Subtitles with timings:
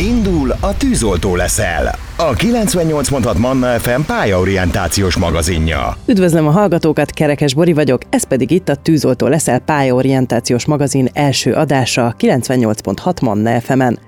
[0.00, 2.09] Indul a tűzoltó leszel.
[2.20, 5.96] A 98.6 Manna FM pályaorientációs magazinja.
[6.06, 11.52] Üdvözlöm a hallgatókat, Kerekes Bori vagyok, ez pedig itt a Tűzoltó leszel pályaorientációs magazin első
[11.52, 13.98] adása 98.6 Manna FM-en.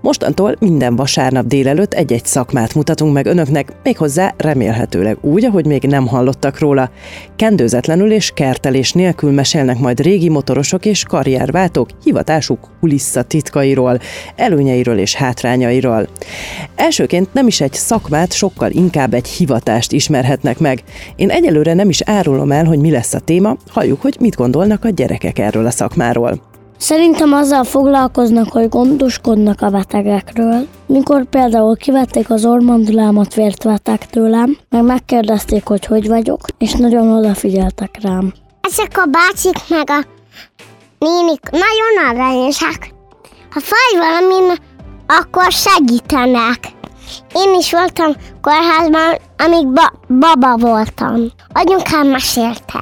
[0.00, 6.06] Mostantól minden vasárnap délelőtt egy-egy szakmát mutatunk meg önöknek, méghozzá remélhetőleg úgy, ahogy még nem
[6.06, 6.90] hallottak róla.
[7.36, 13.98] Kendőzetlenül és kertelés nélkül mesélnek majd régi motorosok és karrierváltók hivatásuk kulissza titkairól,
[14.36, 16.08] előnyeiről és hátrányairól.
[16.74, 20.82] Elsőként nem is egy szakmát, sokkal inkább egy hivatást ismerhetnek meg.
[21.16, 24.84] Én egyelőre nem is árulom el, hogy mi lesz a téma, halljuk, hogy mit gondolnak
[24.84, 26.40] a gyerekek erről a szakmáról.
[26.78, 30.66] Szerintem azzal foglalkoznak, hogy gondoskodnak a betegekről.
[30.86, 37.12] Mikor például kivették az ormandulámat, vért vettek tőlem, meg megkérdezték, hogy hogy vagyok, és nagyon
[37.12, 38.32] odafigyeltek rám.
[38.60, 40.04] Ezek a bácsik meg a
[40.98, 42.88] nénik nagyon aranyosak.
[43.50, 44.56] Ha fáj valamin,
[45.06, 46.58] akkor segítenek.
[47.34, 51.14] Én is voltam kórházban, amíg ba- baba voltam.
[51.52, 52.78] Anyukám mesélte.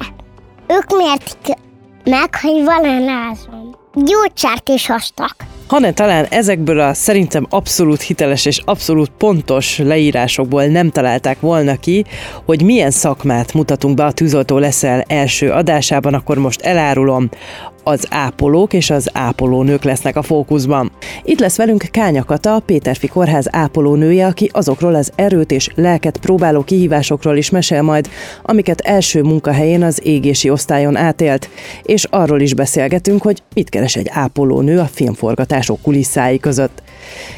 [0.67, 1.55] Ők mértik
[2.03, 2.99] meg, hogy van-e
[4.65, 5.35] is hoztak.
[5.67, 12.05] Hanem talán ezekből a szerintem abszolút hiteles és abszolút pontos leírásokból nem találták volna ki,
[12.45, 17.29] hogy milyen szakmát mutatunk be a Tűzoltó leszel első adásában, akkor most elárulom
[17.87, 20.91] az ápolók és az ápolónők lesznek a fókuszban.
[21.23, 26.63] Itt lesz velünk Kánya Kata, Péterfi Kórház ápolónője, aki azokról az erőt és lelket próbáló
[26.63, 28.09] kihívásokról is mesél majd,
[28.43, 31.49] amiket első munkahelyén az égési osztályon átélt,
[31.83, 36.83] és arról is beszélgetünk, hogy mit keres egy ápolónő a filmforgatások kulisszái között.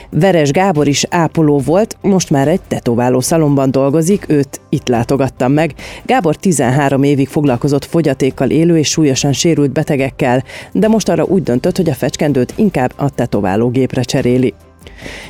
[0.10, 5.74] Veres Gábor is ápoló volt, most már egy tetováló szalomban dolgozik, őt itt látogattam meg.
[6.06, 11.78] Gábor 13 évig foglalkozott fogyatékkal élő és súlyosan sérült betegekkel, de most arra úgy döntött,
[11.78, 14.54] hogy a fecskendőt inkább a tetoválógépre cseréli.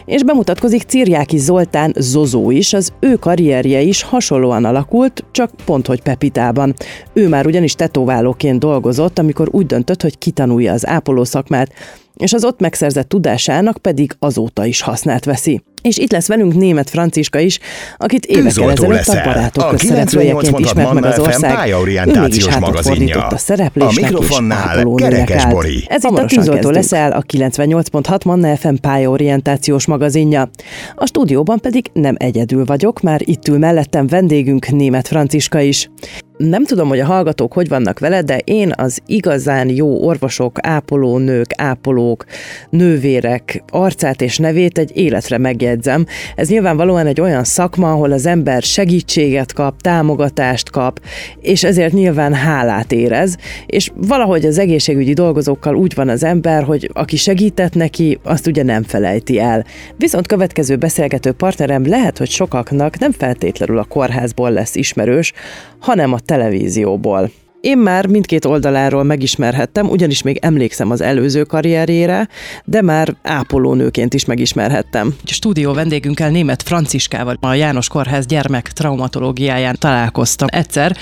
[0.05, 6.01] És bemutatkozik Cirjáki Zoltán Zozó is, az ő karrierje is hasonlóan alakult, csak pont hogy
[6.01, 6.73] Pepitában.
[7.13, 11.71] Ő már ugyanis tetoválóként dolgozott, amikor úgy döntött, hogy kitanulja az ápoló szakmát,
[12.17, 15.63] és az ott megszerzett tudásának pedig azóta is hasznát veszi.
[15.81, 17.59] És itt lesz velünk német Franciska is,
[17.97, 21.69] akit évekkel ezelőtt a barátok közszereplőjeként ismert meg az ország.
[22.05, 25.85] Ő mégis hátat fordított a szereplésnek a mikrofonnál és Kerekes Bori.
[25.87, 30.49] Ez itt a Tűzoltó leszel, a 98.6 Manna FM pályaorientációs magazinja.
[30.95, 35.89] A stúdióban pedig nem egyedül vagyok, már itt ül mellettem vendégünk német Franciska is.
[36.37, 41.51] Nem tudom, hogy a hallgatók hogy vannak vele, de én az igazán jó orvosok, ápolónők,
[41.55, 42.25] ápolók,
[42.69, 46.05] nővérek arcát és nevét egy életre megjegyzem.
[46.35, 50.99] Ez nyilvánvalóan egy olyan szakma, ahol az ember segítséget kap, támogatást kap,
[51.41, 56.89] és ezért nyilván hálát érez, és valahogy az egészségügyi dolgozókkal úgy van az ember, hogy
[56.93, 59.65] aki segített neki, azt ugye nem felejti el.
[59.95, 65.33] Viszont következő beszélgető partnerem lehet, hogy sokaknak nem feltétlenül a kórházból lesz ismerős,
[65.79, 67.31] hanem a televízióból.
[67.61, 72.27] Én már mindkét oldaláról megismerhettem, ugyanis még emlékszem az előző karrierjére,
[72.65, 75.15] de már ápolónőként is megismerhettem.
[75.23, 80.97] A stúdió vendégünkkel német Franciskával a János Kórház gyermek traumatológiáján találkoztam egyszer,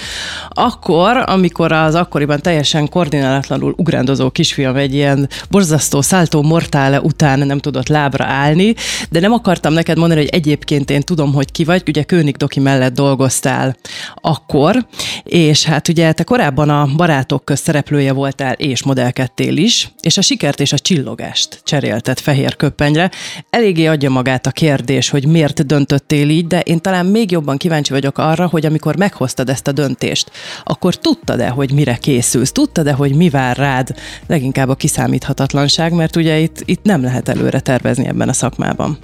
[0.50, 7.60] akkor, amikor az akkoriban teljesen koordinálatlanul ugrándozó kisfiam egy ilyen borzasztó száltó mortále után nem
[7.60, 8.74] tudott lábra állni,
[9.10, 12.60] de nem akartam neked mondani, hogy egyébként én tudom, hogy ki vagy, ugye König Doki
[12.60, 13.76] mellett dolgoztál
[14.22, 14.86] akkor,
[15.24, 20.18] és hát ugye te korábban korábban a barátok köz szereplője voltál és modellkedtél is, és
[20.18, 23.12] a sikert és a csillogást cserélted fehér köppenyre.
[23.50, 27.92] Eléggé adja magát a kérdés, hogy miért döntöttél így, de én talán még jobban kíváncsi
[27.92, 30.32] vagyok arra, hogy amikor meghoztad ezt a döntést,
[30.64, 32.52] akkor tudtad-e, hogy mire készülsz?
[32.52, 33.96] Tudtad-e, hogy mi vár rád?
[34.28, 38.98] Leginkább a kiszámíthatatlanság, mert ugye itt, itt nem lehet előre tervezni ebben a szakmában.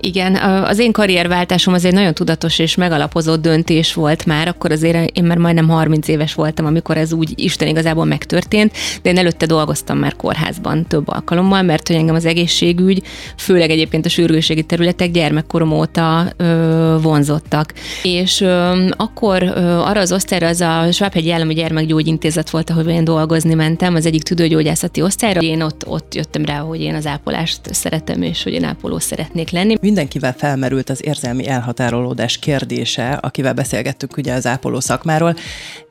[0.00, 0.34] Igen,
[0.64, 5.24] az én karrierváltásom az egy nagyon tudatos és megalapozott döntés volt már, akkor azért én
[5.24, 8.72] már majdnem 30 éves voltam, amikor ez úgy Isten igazából megtörtént,
[9.02, 13.02] de én előtte dolgoztam már kórházban több alkalommal, mert hogy engem az egészségügy,
[13.36, 17.72] főleg egyébként a sürgőségi területek gyermekkorom óta ö, vonzottak.
[18.02, 23.04] És ö, akkor ö, arra az osztályra, az a Svábhegyi Állami Gyermekgyógyintézet volt, ahol én
[23.04, 25.40] dolgozni mentem, az egyik tüdőgyógyászati osztályra.
[25.40, 29.50] Én ott, ott jöttem rá, hogy én az ápolást szeretem, és hogy én ápoló szeretnék
[29.50, 29.76] lenni.
[29.80, 35.36] Mindenkivel felmerült az érzelmi elhatárolódás kérdése, akivel beszélgettünk ugye az ápoló szakmáról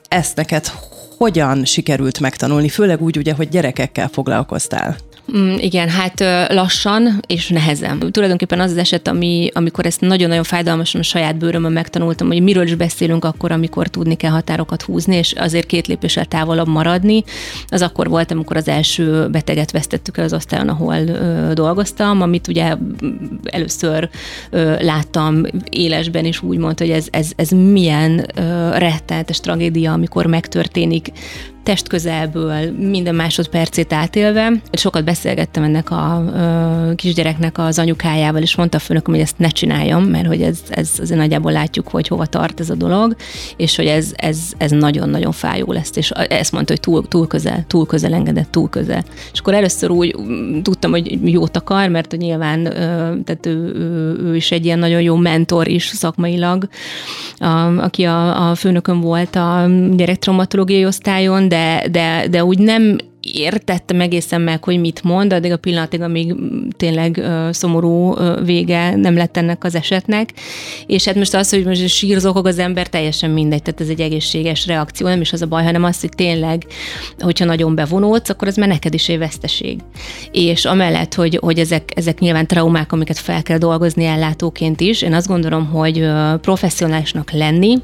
[0.07, 0.71] ezt neked
[1.17, 4.95] hogyan sikerült megtanulni, főleg úgy ugye, hogy gyerekekkel foglalkoztál?
[5.35, 6.19] Mm, igen, hát
[6.53, 7.99] lassan és nehezen.
[8.11, 12.63] Tulajdonképpen az az eset, ami, amikor ezt nagyon-nagyon fájdalmasan a saját bőrömön megtanultam, hogy miről
[12.63, 17.23] is beszélünk akkor, amikor tudni kell határokat húzni, és azért két lépéssel távolabb maradni,
[17.67, 22.47] az akkor volt, amikor az első beteget vesztettük el az osztályon, ahol ö, dolgoztam, amit
[22.47, 22.75] ugye
[23.43, 24.09] először
[24.49, 30.25] ö, láttam élesben, és úgy mondta, hogy ez, ez, ez milyen ö, rettenetes tragédia, amikor
[30.25, 31.11] megtörténik
[31.67, 34.51] testközelből, minden másodpercét átélve.
[34.71, 40.03] Sokat beszélgettem ennek a ö, kisgyereknek az anyukájával, és mondta főnököm, hogy ezt ne csináljam,
[40.03, 43.15] mert hogy ez, ez azért nagyjából látjuk, hogy hova tart ez a dolog,
[43.57, 47.63] és hogy ez, ez, ez nagyon-nagyon fájó lesz, és ezt mondta, hogy túl, túl közel,
[47.67, 49.03] túl közel engedett, túl közel.
[49.33, 50.15] És akkor először úgy
[50.61, 52.63] tudtam, hogy jót akar, mert hogy nyilván
[53.23, 56.67] tehát ő, ő, ő is egy ilyen nagyon jó mentor is szakmailag,
[57.37, 57.47] a,
[57.77, 62.97] aki a, a főnököm volt a gyerektraumatológiai osztályon, de de, de, de úgy nem
[63.33, 66.35] értettem egészen meg, hogy mit mond, addig a pillanatig, amíg
[66.77, 70.33] tényleg uh, szomorú uh, vége nem lett ennek az esetnek.
[70.85, 74.65] És hát most az, hogy most sírzokog az ember, teljesen mindegy, tehát ez egy egészséges
[74.67, 76.65] reakció, nem is az a baj, hanem az, hogy tényleg,
[77.19, 79.79] hogyha nagyon bevonódsz, akkor az már neked is egy veszteség.
[80.31, 85.13] És amellett, hogy, hogy ezek, ezek nyilván traumák, amiket fel kell dolgozni ellátóként is, én
[85.13, 86.09] azt gondolom, hogy
[86.41, 87.77] professzionálisnak lenni,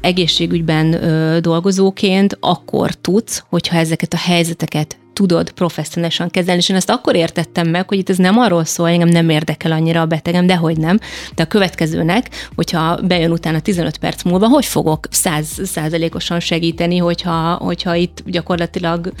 [0.00, 0.96] egészségügyben
[1.42, 7.68] dolgozóként akkor tudsz, hogyha ezeket a helyzeteket tudod professzionálisan kezelni, és én ezt akkor értettem
[7.68, 10.76] meg, hogy itt ez nem arról szól, engem nem érdekel annyira a betegem, de hogy
[10.76, 10.98] nem.
[11.34, 17.54] De a következőnek, hogyha bejön utána 15 perc múlva, hogy fogok 100 százalékosan segíteni, hogyha,
[17.54, 19.12] hogyha itt gyakorlatilag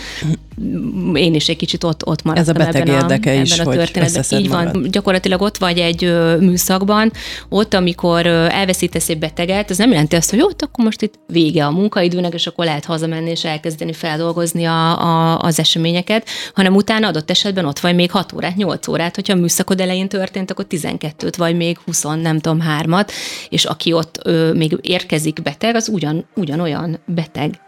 [1.14, 3.66] én is egy kicsit ott, ott maradtam Ez a beteg ebben érdeke a, is, ebben
[3.66, 4.40] a hogy történetben.
[4.40, 4.86] Így van, magad.
[4.86, 7.12] gyakorlatilag ott vagy egy műszakban,
[7.48, 11.66] ott, amikor elveszítesz egy beteget, az nem jelenti azt, hogy ott akkor most itt vége
[11.66, 17.06] a munkaidőnek, és akkor lehet hazamenni és elkezdeni feldolgozni a, a, az eseményeket, hanem utána
[17.06, 20.66] adott esetben ott vagy még 6 órát, 8 órát, hogyha a műszakod elején történt, akkor
[20.70, 23.12] 12-t, vagy még 20, nem tudom, hármat,
[23.48, 27.60] és aki ott ö, még érkezik beteg, az ugyan, ugyanolyan beteg.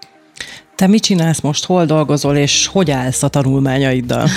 [0.75, 4.29] Te mit csinálsz most, hol dolgozol, és hogy állsz a tanulmányaiddal?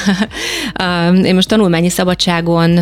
[1.23, 2.79] Én most tanulmányi szabadságon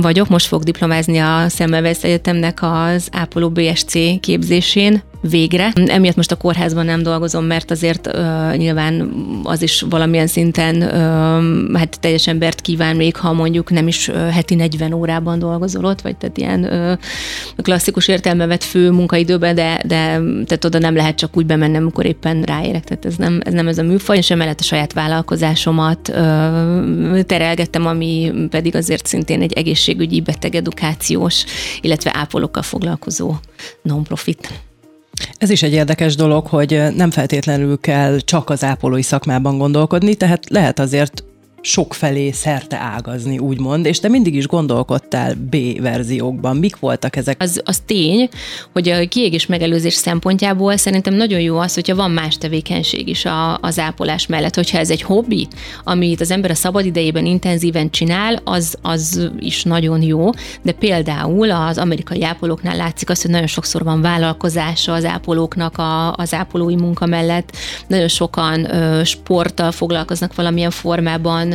[0.00, 5.72] vagyok, most fog diplomázni a Szemmelweis Egyetemnek az ápoló BSC képzésén, végre.
[5.86, 9.10] Emiatt most a kórházban nem dolgozom, mert azért uh, nyilván
[9.42, 14.28] az is valamilyen szinten uh, hát teljes embert kíván még, ha mondjuk nem is uh,
[14.28, 19.80] heti 40 órában dolgozol ott, vagy tehát ilyen uh, klasszikus értelme vett fő munkaidőben, de,
[19.86, 19.96] de
[20.46, 23.68] tehát oda nem lehet csak úgy bemennem, amikor éppen ráérek, tehát ez nem ez, nem
[23.68, 29.52] ez a műfaj, és emellett a saját vállalkozásomat uh, terelgettem, ami pedig azért szintén egy
[29.52, 31.44] egészségügyi betegedukációs,
[31.80, 33.34] illetve ápolókkal foglalkozó
[33.82, 34.64] non-profit.
[35.38, 40.50] Ez is egy érdekes dolog, hogy nem feltétlenül kell csak az ápolói szakmában gondolkodni, tehát
[40.50, 41.24] lehet azért
[41.66, 46.56] sok felé szerte ágazni, úgymond, és te mindig is gondolkodtál B verziókban.
[46.56, 47.42] Mik voltak ezek?
[47.42, 48.28] Az, az tény,
[48.72, 53.58] hogy a kiégés megelőzés szempontjából szerintem nagyon jó az, hogyha van más tevékenység is a,
[53.58, 54.54] az ápolás mellett.
[54.54, 55.48] Hogyha ez egy hobbi,
[55.84, 60.30] amit az ember a szabad idejében intenzíven csinál, az, az is nagyon jó,
[60.62, 66.12] de például az amerikai ápolóknál látszik az, hogy nagyon sokszor van vállalkozása az ápolóknak a,
[66.12, 67.56] az ápolói munka mellett.
[67.86, 71.54] Nagyon sokan ö, sporttal foglalkoznak valamilyen formában,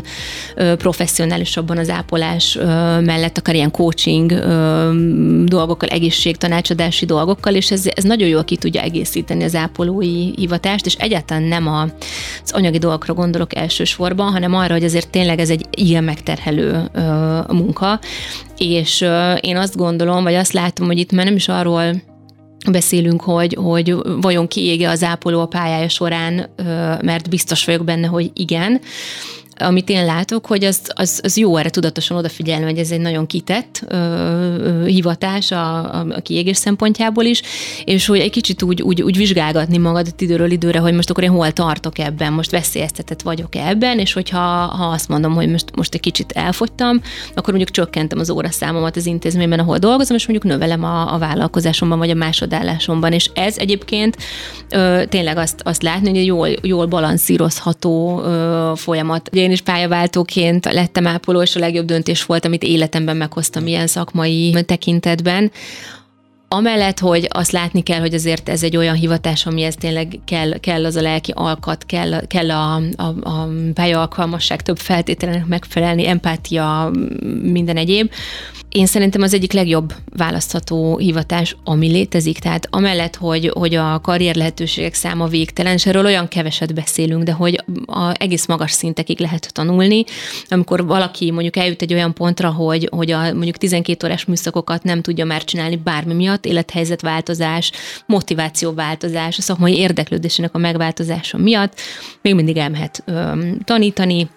[0.56, 2.58] professzionálisabban az ápolás
[3.02, 4.32] mellett, akár ilyen coaching
[5.46, 10.94] dolgokkal, egészségtanácsadási dolgokkal, és ez, ez nagyon jól ki tudja egészíteni az ápolói hivatást, és
[10.94, 11.82] egyáltalán nem a,
[12.44, 16.90] az anyagi dolgokra gondolok elsősorban, hanem arra, hogy azért tényleg ez egy ilyen megterhelő
[17.48, 18.00] munka,
[18.58, 19.06] és
[19.40, 22.02] én azt gondolom, vagy azt látom, hogy itt már nem is arról
[22.72, 26.50] beszélünk, hogy, hogy vajon kiége az ápoló a pályája során,
[27.02, 28.82] mert biztos vagyok benne, hogy igen,
[29.62, 33.26] amit én látok, hogy az, az, az jó erre tudatosan odafigyelni, hogy ez egy nagyon
[33.26, 37.42] kitett ö, ö, hivatás a, a, kiégés szempontjából is,
[37.86, 41.30] és hogy egy kicsit úgy, úgy, úgy vizsgálgatni magadat időről időre, hogy most akkor én
[41.30, 45.94] hol tartok ebben, most veszélyeztetett vagyok ebben, és hogyha ha azt mondom, hogy most, most
[45.94, 47.02] egy kicsit elfogytam,
[47.36, 51.98] akkor mondjuk csökkentem az óraszámomat az intézményben, ahol dolgozom, és mondjuk növelem a, a vállalkozásomban,
[51.98, 54.18] vagy a másodállásomban, és ez egyébként
[54.70, 59.30] ö, tényleg azt, azt látni, hogy egy jól, jól balanszírozható ö, folyamat.
[59.32, 63.68] Ugye én én is pályaváltóként lettem ápoló, és a legjobb döntés volt, amit életemben meghoztam
[63.68, 65.52] ilyen szakmai tekintetben.
[66.48, 70.86] Amellett, hogy azt látni kell, hogy azért ez egy olyan hivatás, amihez tényleg kell, kell
[70.86, 76.92] az a lelki alkat, kell, kell a, a, a pályaalkalmasság több feltételenek megfelelni, empátia,
[77.42, 78.12] minden egyéb
[78.72, 82.40] én szerintem az egyik legjobb választható hivatás, ami létezik.
[82.40, 87.32] Tehát amellett, hogy, hogy a karrier lehetőségek száma végtelen, és erről olyan keveset beszélünk, de
[87.32, 90.04] hogy a egész magas szintekig lehet tanulni,
[90.48, 95.02] amikor valaki mondjuk eljut egy olyan pontra, hogy, hogy a mondjuk 12 órás műszakokat nem
[95.02, 97.72] tudja már csinálni bármi miatt, élethelyzetváltozás,
[98.06, 101.80] motivációváltozás, a szakmai érdeklődésének a megváltozása miatt,
[102.22, 103.32] még mindig elmehet ö,
[103.64, 104.30] tanítani,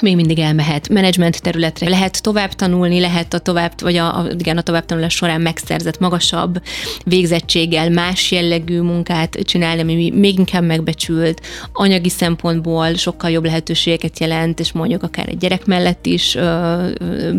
[0.00, 4.56] még mindig elmehet menedzsment területre, lehet tovább tanulni, lehet a tovább, vagy a, a, igen,
[4.56, 6.62] a továbbtanulás során megszerzett magasabb
[7.04, 11.40] végzettséggel más jellegű munkát csinálni, ami még inkább megbecsült,
[11.72, 16.76] anyagi szempontból sokkal jobb lehetőségeket jelent, és mondjuk akár egy gyerek mellett is ö,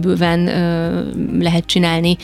[0.02, 1.02] bőven ö,
[1.40, 2.18] lehet csinálni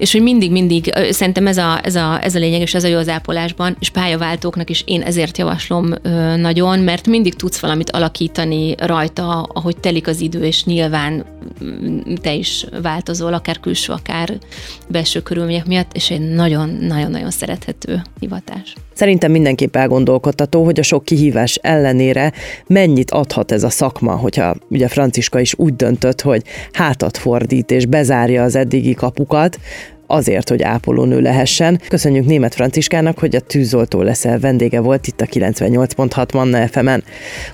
[0.00, 2.98] és hogy mindig-mindig szerintem ez a, ez, a, ez a lényeg, és ez a jó
[2.98, 5.94] az ápolásban, és pályaváltóknak is én ezért javaslom
[6.36, 11.24] nagyon, mert mindig tudsz valamit alakítani rajta, ahogy telik az idő, és nyilván
[11.64, 14.38] mm, te is változol, akár külső, akár
[14.88, 18.74] belső körülmények miatt, és egy nagyon-nagyon-nagyon szerethető hivatás.
[19.00, 22.32] Szerintem mindenképp elgondolkodtató, hogy a sok kihívás ellenére
[22.66, 26.42] mennyit adhat ez a szakma, hogyha ugye Franciska is úgy döntött, hogy
[26.72, 29.58] hátat fordít és bezárja az eddigi kapukat,
[30.10, 31.80] azért, hogy ápolónő lehessen.
[31.88, 37.04] Köszönjük német Franciskának, hogy a tűzoltó leszel vendége volt itt a 98.6 Manna FM-en.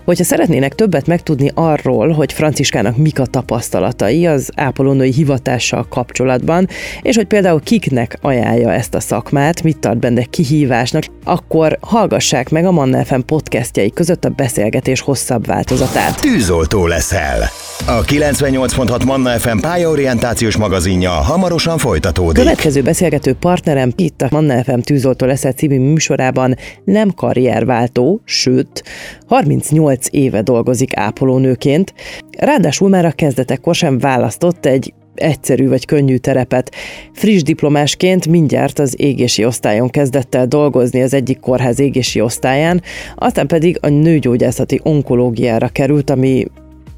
[0.04, 6.68] Hogyha szeretnének többet megtudni arról, hogy Franciskának mik a tapasztalatai az ápolónői hivatással kapcsolatban,
[7.02, 12.64] és hogy például kiknek ajánlja ezt a szakmát, mit tart benne kihívásnak, akkor hallgassák meg
[12.64, 16.20] a Manna FM podcastjai között a beszélgetés hosszabb változatát.
[16.20, 17.50] Tűzoltó leszel.
[17.86, 22.45] A 98.6 Manna FM pályaorientációs magazinja hamarosan folytatódik.
[22.46, 28.84] Következő beszélgető partnerem itt a Manna FM tűzoltó leszel című műsorában nem karrierváltó, sőt,
[29.26, 31.94] 38 éve dolgozik ápolónőként.
[32.38, 36.74] Ráadásul már a kezdetekkor sem választott egy egyszerű vagy könnyű terepet.
[37.12, 42.82] Friss diplomásként mindjárt az égési osztályon kezdett el dolgozni az egyik kórház égési osztályán,
[43.14, 46.46] aztán pedig a nőgyógyászati onkológiára került, ami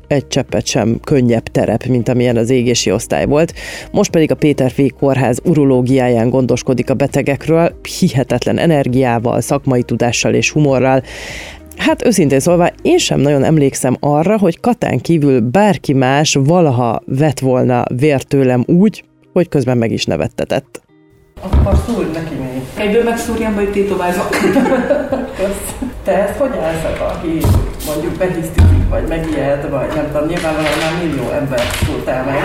[0.08, 3.54] egy cseppet sem könnyebb terep, mint amilyen az égési osztály volt.
[3.92, 4.80] Most pedig a Péter F.
[4.98, 11.02] kórház urológiáján gondoskodik a betegekről, hihetetlen energiával, szakmai tudással és humorral.
[11.76, 17.38] Hát őszintén szólva, én sem nagyon emlékszem arra, hogy Katán kívül bárki más valaha vett
[17.38, 20.82] volna vért tőlem úgy, hogy közben meg is nevettetett.
[21.40, 22.86] Akkor szúrj neki még.
[22.86, 24.28] Egyből megszúrjam, vagy tétovázok.
[26.08, 27.40] Te ezt hogy állsz, aki
[27.86, 32.40] mondjuk behisztizik, vagy megijed, vagy nem tudom, nyilvánvalóan már millió ember szúrtál meg.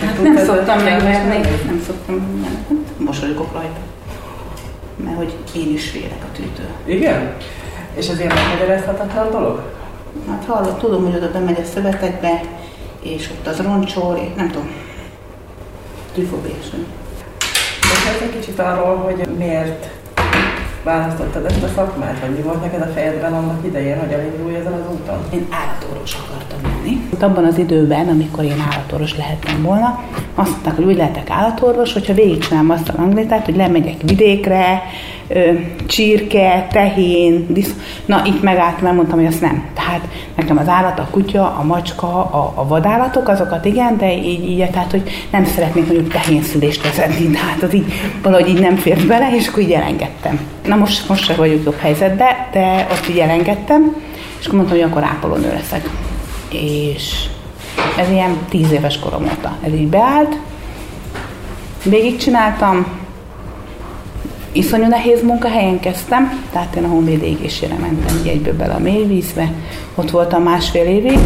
[0.00, 3.78] Hát nem szoktam meg, mert még nem szoktam, mert mosolygok rajta.
[4.96, 6.70] Mert hogy én is félek a tűtől.
[6.84, 7.34] Igen?
[7.94, 9.62] És ez ilyen megmagyarázhatatlan dolog?
[10.30, 12.40] Hát hallott, tudom, hogy oda bemegy a szövetekbe,
[13.02, 14.70] és ott az roncsol, nem tudom.
[16.14, 16.66] Tűfobés.
[17.80, 19.88] Beszélsz egy kicsit arról, hogy miért
[20.84, 24.72] választottad ezt a szakmát, vagy mi volt neked a fejedben annak idején, hogy elindulj ezen
[24.72, 25.18] az úton?
[25.32, 27.08] Én állatorvos akartam lenni.
[27.20, 30.00] Abban az időben, amikor én állatorvos lehettem volna,
[30.34, 34.82] azt mondták, hogy úgy lehetek állatorvos, hogyha végigcsinálom azt a langlétát, hogy lemegyek vidékre,
[35.28, 35.50] ö,
[35.86, 37.74] csirke, tehén, disz...
[38.06, 39.64] Na, itt megálltam, mert mondtam, hogy azt nem.
[39.74, 40.00] Tehát
[40.36, 44.70] nekem az állat, a kutya, a macska, a, a vadállatok, azokat igen, de így, így
[44.70, 49.34] tehát, hogy nem szeretnék mondjuk tehénszülést vezetni, tehát az így valahogy így nem fért bele,
[49.34, 50.40] és akkor így elengedtem.
[50.64, 53.96] Na most, most se vagyok jobb helyzetben, de ott így elengedtem,
[54.38, 55.88] és akkor mondtam, hogy akkor ápolónő leszek.
[56.50, 57.26] És
[57.98, 59.56] ez ilyen tíz éves korom óta.
[59.62, 60.36] Ez így beállt,
[61.84, 62.86] végigcsináltam,
[64.52, 69.52] iszonyú nehéz munkahelyen kezdtem, tehát én a honvéd égésére mentem így egyből bele a mélyvízbe,
[69.94, 71.18] ott voltam másfél évig.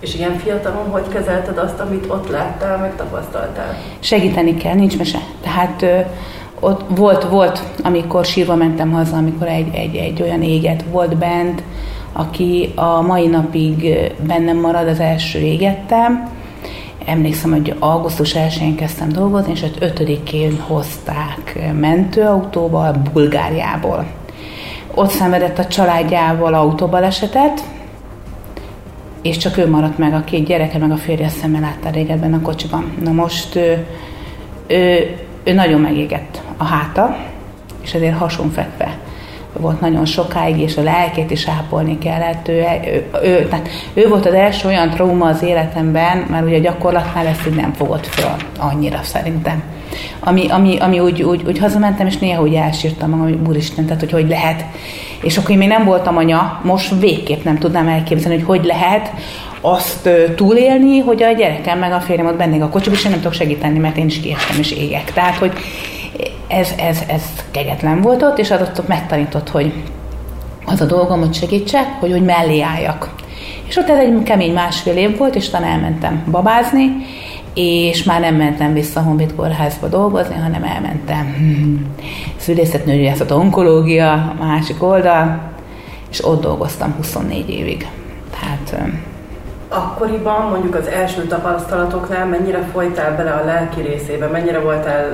[0.00, 3.78] És ilyen fiatalon hogy kezelted azt, amit ott láttál, meg tapasztaltál?
[4.00, 5.18] Segíteni kell, nincs mese.
[5.42, 5.84] Tehát
[6.60, 11.62] ott volt, volt, amikor sírva mentem haza, amikor egy, egy, egy olyan éget volt bent,
[12.12, 16.30] aki a mai napig bennem marad, az első égettem,
[17.06, 24.06] emlékszem, hogy augusztus 1-én kezdtem dolgozni, és ott 5-én hozták mentőautóval Bulgáriából.
[24.94, 27.64] Ott szenvedett a családjával autóbalesetet,
[29.22, 32.40] és csak ő maradt meg, a két gyereke, meg a férje szemmel látta régebben a
[32.40, 32.92] kocsiban.
[33.02, 33.86] Na most ő,
[34.66, 37.16] ő, ő nagyon megégett a háta,
[37.82, 38.98] és ezért hasonfekve
[39.60, 42.48] volt nagyon sokáig, és a lelkét is ápolni kellett.
[42.48, 46.60] Ő, ő, ő, tehát ő volt az első olyan trauma az életemben, mert ugye a
[46.60, 49.62] gyakorlatnál ezt így nem fogott föl annyira szerintem.
[50.20, 54.00] Ami, ami, ami úgy, úgy, úgy hazamentem, és néha úgy elsírtam magam, hogy úristen, tehát
[54.00, 54.64] hogy hogy lehet.
[55.22, 59.12] És akkor én még nem voltam anya, most végképp nem tudnám elképzelni, hogy hogy lehet
[59.60, 63.20] azt túlélni, hogy a gyerekem meg a férjem ott bennék a kocsiba, és én nem
[63.20, 65.12] tudok segíteni, mert én is kiestem és égek.
[65.12, 65.52] Tehát, hogy
[66.48, 69.72] ez, ez, ez kegyetlen volt ott, és az ott megtanított, hogy
[70.64, 73.14] az a dolgom, hogy segítsek, hogy, hogy mellé álljak.
[73.68, 76.90] És ott ez egy kemény másfél év volt, és utána elmentem babázni,
[77.54, 81.34] és már nem mentem vissza a Honvéd kórházba dolgozni, hanem elmentem
[82.36, 85.52] szülészetnőgyógyászat, onkológia, a másik oldal,
[86.10, 87.86] és ott dolgoztam 24 évig.
[88.30, 88.82] Tehát
[89.76, 95.04] Akkoriban mondjuk az első tapasztalatoknál mennyire folytál bele a lelki részébe, mennyire voltál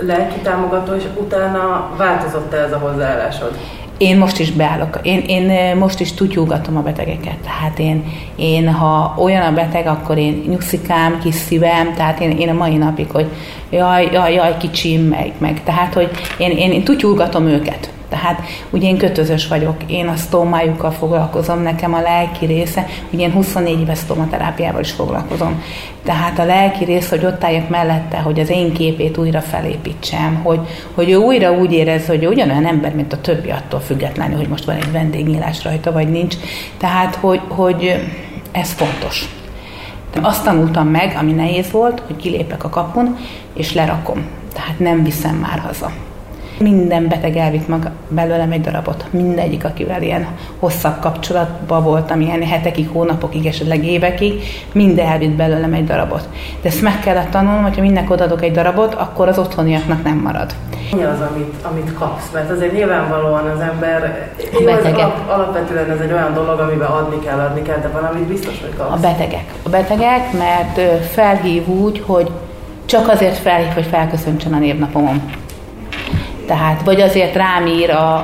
[0.00, 3.58] lelki támogató, és utána változott -e ez a hozzáállásod?
[3.98, 8.04] Én most is beállok, én, én most is tutyúgatom a betegeket, tehát én,
[8.36, 12.76] én, ha olyan a beteg, akkor én nyugszikám, kis szívem, tehát én, én a mai
[12.76, 13.26] napig, hogy
[13.70, 17.90] jaj, jaj, jaj, kicsim, meg, meg, tehát, hogy én, én, én tutyúgatom őket.
[18.08, 23.32] Tehát ugye én kötözös vagyok, én a sztómájukkal foglalkozom, nekem a lelki része, ugye én
[23.32, 25.62] 24 éves sztomaterápiával is foglalkozom.
[26.04, 30.60] Tehát a lelki része, hogy ott álljak mellette, hogy az én képét újra felépítsem, hogy,
[30.94, 34.64] hogy ő újra úgy érez, hogy ugyanolyan ember, mint a többi attól függetlenül, hogy most
[34.64, 36.34] van egy vendégnyílás rajta, vagy nincs.
[36.76, 38.04] Tehát, hogy, hogy
[38.52, 39.28] ez fontos.
[40.22, 43.16] Azt tanultam meg, ami nehéz volt, hogy kilépek a kapun,
[43.54, 44.26] és lerakom.
[44.52, 46.05] Tehát nem viszem már haza.
[46.58, 49.04] Minden beteg elvitt maga belőlem egy darabot.
[49.10, 50.26] Mindegyik, akivel ilyen
[50.58, 56.28] hosszabb kapcsolatban voltam, ilyen hetekig, hónapokig, esetleg évekig, mind elvitt belőlem egy darabot.
[56.62, 60.54] De ezt meg kellett tanulnom, hogyha mindenki odadok egy darabot, akkor az otthoniaknak nem marad.
[60.92, 62.30] Mi az, amit, amit kapsz?
[62.32, 64.98] Mert azért nyilvánvalóan az ember, a betegek.
[64.98, 68.76] Alap, alapvetően ez egy olyan dolog, amiben adni kell, adni kell, de valamit biztos, hogy
[68.76, 68.92] kapsz.
[68.92, 69.52] A betegek.
[69.62, 70.80] A betegek, mert
[71.12, 72.30] felhív úgy, hogy
[72.84, 75.22] csak azért felhív, hogy felköszöntsön a névnapomon
[76.46, 78.14] tehát, vagy azért rám ír a,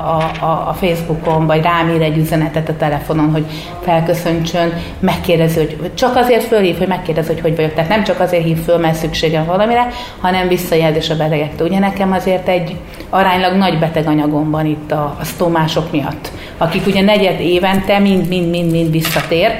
[0.40, 3.44] a, a Facebookon, vagy rám ír egy üzenetet a telefonon, hogy
[3.82, 7.74] felköszöntsön, megkérdezi, hogy csak azért fölhív, hogy megkérdezi, hogy hogy vagyok.
[7.74, 9.88] Tehát nem csak azért hív föl, mert szükségem valamire,
[10.20, 11.68] hanem visszajelzés a betegektől.
[11.68, 12.76] Ugye nekem azért egy
[13.10, 19.50] aránylag nagy beteganyagom van itt a, a sztomások miatt, akik ugye negyed évente mind-mind-mind-mind visszatér,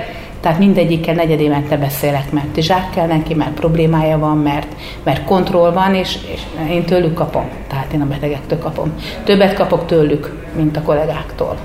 [0.43, 4.67] tehát mindegyikkel negyed évente beszélek, mert zsák kell neki, mert problémája van, mert,
[5.03, 7.49] mert kontroll van, és, és én tőlük kapom.
[7.69, 8.93] Tehát én a betegektől kapom.
[9.25, 11.57] Többet kapok tőlük, mint a kollégáktól.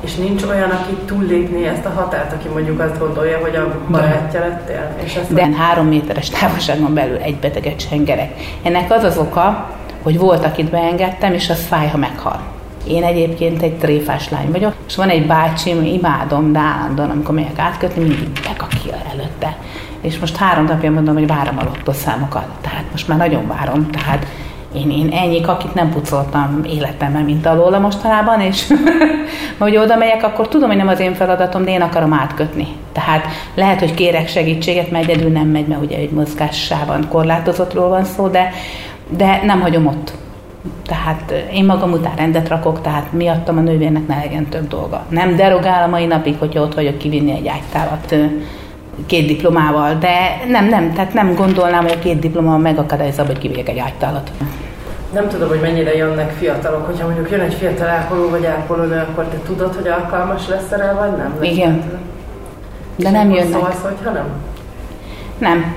[0.00, 4.40] És nincs olyan, aki túllépni ezt a határt, aki mondjuk azt gondolja, hogy a barátja
[4.40, 4.96] lettél?
[5.04, 8.30] És ezt De három méteres távolságon belül egy beteget sengerek.
[8.62, 9.70] Ennek az az oka,
[10.02, 12.40] hogy volt, akit beengedtem, és az fáj, ha meghal.
[12.88, 17.58] Én egyébként egy tréfás lány vagyok, és van egy bácsim, imádom, de állandóan, amikor megyek
[17.58, 19.56] átkötni, mindig bekakil előtte.
[20.00, 22.48] És most három napja mondom, hogy várom a lottószámokat.
[22.60, 24.26] Tehát most már nagyon várom, tehát
[24.74, 28.66] én, én ennyi akit nem pucoltam életemben, mint alóla mostanában, és
[29.58, 32.66] hogy oda megyek, akkor tudom, hogy nem az én feladatom, de én akarom átkötni.
[32.92, 38.04] Tehát lehet, hogy kérek segítséget, mert egyedül nem megy, mert ugye egy mozgássában korlátozottról van
[38.04, 38.52] szó, de,
[39.08, 40.12] de nem hagyom ott.
[40.86, 45.04] Tehát én magam után rendet rakok, tehát miattam a nővérnek ne legyen több dolga.
[45.08, 48.14] Nem derogál a mai napig, hogyha ott vagyok kivinni egy ágytálat
[49.06, 53.68] két diplomával, de nem, nem, tehát nem gondolnám, hogy a két diploma megakadályozza, hogy kivigyek
[53.68, 54.30] egy ágytálat.
[55.12, 59.24] Nem tudom, hogy mennyire jönnek fiatalok, hogyha mondjuk jön egy fiatal ápoló vagy ápolónő, akkor
[59.24, 61.36] te tudod, hogy alkalmas lesz rá, vagy nem?
[61.40, 61.82] Igen.
[62.96, 63.60] De nem jönnek.
[63.60, 64.26] Szólsz, hogyha nem?
[65.38, 65.74] Nem.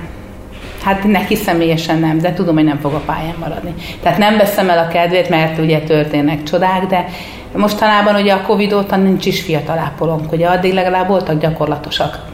[0.84, 3.74] Hát neki személyesen nem, de tudom, hogy nem fog a pályán maradni.
[4.02, 7.04] Tehát nem veszem el a kedvét, mert ugye történnek csodák, de
[7.52, 12.24] mostanában ugye a Covid óta nincs is fiatal ápolónk, ugye addig legalább voltak gyakorlatosak.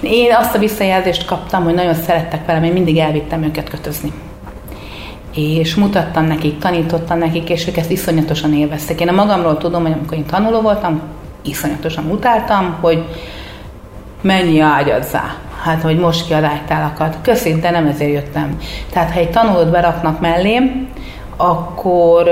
[0.00, 4.12] Én azt a visszajelzést kaptam, hogy nagyon szerettek velem, én mindig elvittem őket kötözni.
[5.34, 9.00] És mutattam nekik, tanítottam nekik, és ők ezt iszonyatosan élvezték.
[9.00, 11.00] Én a magamról tudom, hogy amikor én tanuló voltam,
[11.42, 13.04] iszonyatosan utáltam, hogy
[14.20, 15.34] mennyi ágyazzá
[15.64, 17.16] hát hogy most ki a lágytálakat.
[17.22, 18.58] Köszi, de nem ezért jöttem.
[18.92, 20.88] Tehát ha egy tanulót beraknak mellém,
[21.36, 22.28] akkor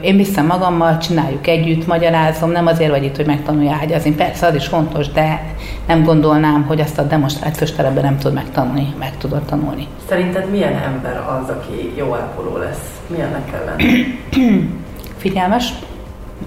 [0.00, 4.14] én viszem magammal, csináljuk együtt, magyarázom, nem azért vagy itt, hogy megtanulja ágyazni.
[4.14, 5.54] Persze, az is fontos, de
[5.86, 9.86] nem gondolnám, hogy ezt a demonstrációs terepben nem tud megtanulni, meg tudod tanulni.
[10.08, 13.00] Szerinted milyen ember az, aki jó ápoló lesz?
[13.06, 14.18] Milyennek kell lenni?
[15.16, 15.72] Figyelmes,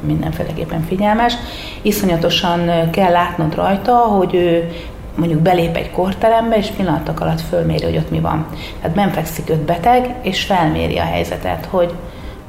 [0.02, 1.34] mindenféleképpen figyelmes.
[1.82, 4.71] Iszonyatosan kell látnod rajta, hogy ő
[5.19, 8.45] mondjuk belép egy korterembe, és pillanatok alatt fölméri, hogy ott mi van.
[8.82, 11.93] Tehát benfekszik öt beteg, és felméri a helyzetet, hogy,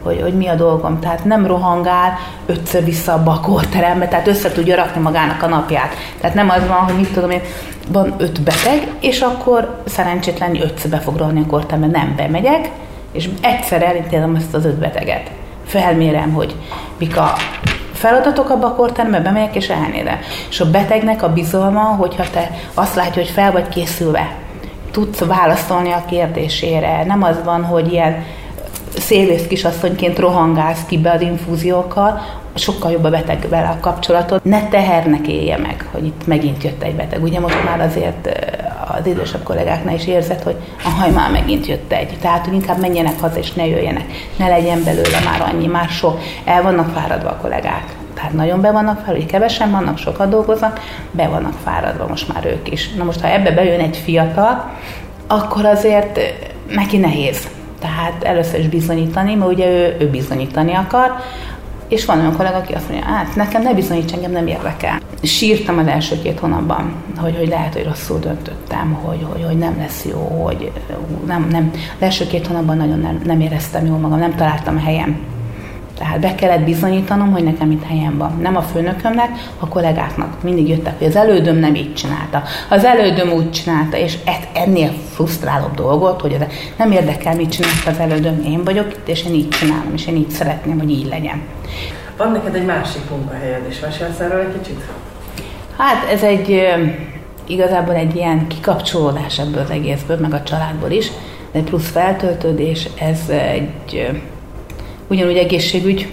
[0.02, 1.00] hogy, hogy mi a dolgom.
[1.00, 5.94] Tehát nem rohangál ötször vissza abba a korterembe, tehát össze tudja rakni magának a napját.
[6.20, 7.40] Tehát nem az van, hogy mit tudom én,
[7.88, 11.98] van öt beteg, és akkor szerencsétlen ötször be fog rohanni a korterembe.
[11.98, 12.70] Nem, bemegyek,
[13.12, 15.30] és egyszer elítélem ezt az öt beteget.
[15.66, 16.54] Felmérem, hogy
[16.98, 17.32] mik a
[18.00, 20.18] feladatok abba a korterembe, bemegyek és elnézem.
[20.50, 24.34] És a betegnek a bizalma, hogyha te azt látja, hogy fel vagy készülve,
[24.90, 27.04] tudsz válaszolni a kérdésére.
[27.04, 28.24] Nem az van, hogy ilyen
[28.98, 32.20] szélvész kisasszonyként rohangálsz ki be az infúziókkal,
[32.54, 34.44] sokkal jobb a beteg vele a kapcsolatot.
[34.44, 37.22] Ne tehernek élje meg, hogy itt megint jött egy beteg.
[37.22, 38.28] Ugye most már azért
[38.98, 42.18] az idősebb kollégáknál is érzed, hogy a haj már megint jött egy.
[42.20, 44.04] Tehát, hogy inkább menjenek haza és ne jöjjenek.
[44.36, 46.20] Ne legyen belőle már annyi, már sok.
[46.44, 47.84] El vannak fáradva a kollégák.
[48.14, 52.46] Tehát nagyon be vannak fáradva, hogy kevesen vannak, sokat dolgoznak, be vannak fáradva most már
[52.46, 52.92] ők is.
[52.92, 54.70] Na most, ha ebbe bejön egy fiatal,
[55.26, 56.20] akkor azért
[56.68, 57.48] neki nehéz.
[57.80, 61.14] Tehát először is bizonyítani, mert ugye ő, ő bizonyítani akar,
[61.90, 65.00] és van olyan kollega, aki azt mondja, hát nekem ne bizonyíts, engem nem érdekel.
[65.22, 69.76] Sírtam az első két hónapban, hogy, hogy lehet, hogy rosszul döntöttem, hogy, hogy, hogy nem
[69.78, 70.72] lesz jó, hogy
[71.26, 71.70] nem, nem.
[71.74, 75.18] Az első két hónapban nagyon nem, nem éreztem jól magam, nem találtam a helyem.
[76.00, 78.38] Tehát be kellett bizonyítanom, hogy nekem itt helyem van.
[78.42, 80.42] Nem a főnökömnek, a kollégáknak.
[80.42, 82.42] Mindig jöttek, hogy az elődöm nem így csinálta.
[82.68, 84.18] Az elődöm úgy csinálta, és
[84.52, 86.36] ennél frusztrálóbb dolgot, hogy
[86.76, 90.16] nem érdekel, mit csinált az elődöm, én vagyok itt, és én így csinálom, és én
[90.16, 91.40] így szeretném, hogy így legyen.
[92.16, 94.80] Van neked egy másik munkahelyed, és mesélsz erről egy kicsit?
[95.76, 96.68] Hát ez egy
[97.46, 101.10] igazából egy ilyen kikapcsolódás ebből az egészből, meg a családból is,
[101.52, 104.22] de plusz feltöltődés, ez egy
[105.10, 106.12] ugyanúgy egészségügy,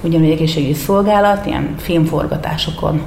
[0.00, 3.02] ugyanúgy egészségügyi szolgálat, ilyen filmforgatásokon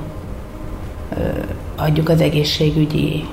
[1.76, 3.26] adjuk az egészségügyi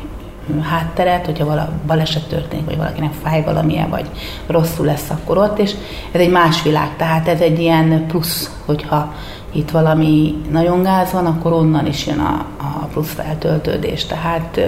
[0.62, 4.05] hátteret, hogyha vala baleset történik, vagy valakinek fáj valamilyen, vagy
[4.46, 5.74] rosszul lesz, akkor ott, és
[6.12, 9.14] ez egy más világ, tehát ez egy ilyen plusz, hogyha
[9.53, 14.05] itt valami nagyon gáz van, akkor onnan is jön a, a plusz feltöltődés.
[14.05, 14.61] Tehát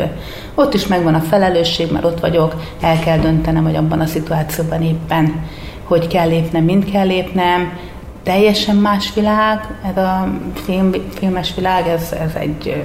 [0.55, 4.83] ott is megvan a felelősség, mert ott vagyok, el kell döntenem, hogy abban a szituációban
[4.83, 5.45] éppen
[5.85, 7.79] hogy kell lépnem, mind kell lépnem,
[8.23, 10.29] teljesen más világ, ez a
[10.65, 12.83] film, filmes világ, ez, ez egy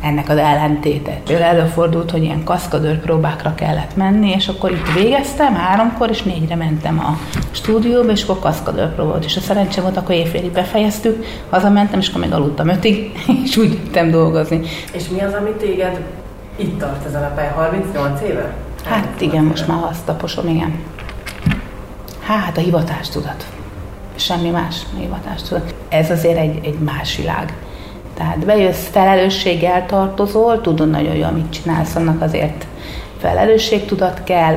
[0.00, 1.20] ennek az ellentéte.
[1.40, 6.98] Előfordult, hogy ilyen kaszkadőr próbákra kellett menni, és akkor itt végeztem, háromkor, és négyre mentem
[6.98, 7.18] a
[7.50, 9.24] stúdióba, és akkor kaszkadőr próba volt.
[9.24, 13.12] És a szerencsém volt, akkor éjfélig befejeztük, hazamentem, és akkor még aludtam ötig,
[13.44, 14.60] és úgy jöttem dolgozni.
[14.92, 16.00] És mi az, ami téged
[16.56, 17.52] itt tart ezen a pályán?
[17.52, 18.54] 38 éve?
[18.84, 20.78] Hát igen, most már azt taposom, igen.
[22.38, 23.46] Hát a hivatástudat.
[24.14, 25.74] Semmi más, a hivatástudat.
[25.88, 27.54] Ez azért egy, egy más világ.
[28.14, 32.66] Tehát bejössz, felelősséggel tartozol, tudod nagyon jól, mit csinálsz, annak azért
[33.20, 34.56] felelősségtudat kell,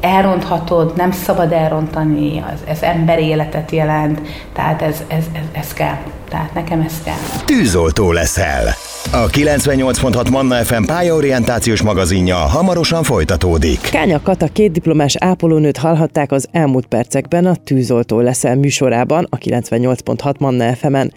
[0.00, 4.20] elronthatod, nem szabad elrontani, az, ez emberi életet jelent,
[4.52, 5.96] tehát ez, ez, ez, ez kell.
[6.28, 7.44] Tehát nekem ez kell.
[7.44, 8.74] Tűzoltó leszel.
[9.12, 13.80] A 98.6 Manna FM pályaorientációs magazinja hamarosan folytatódik.
[13.80, 20.38] Kánya Kata két diplomás ápolónőt hallhatták az elmúlt percekben a Tűzoltó leszel műsorában a 98.6
[20.38, 21.12] Manna FM-en.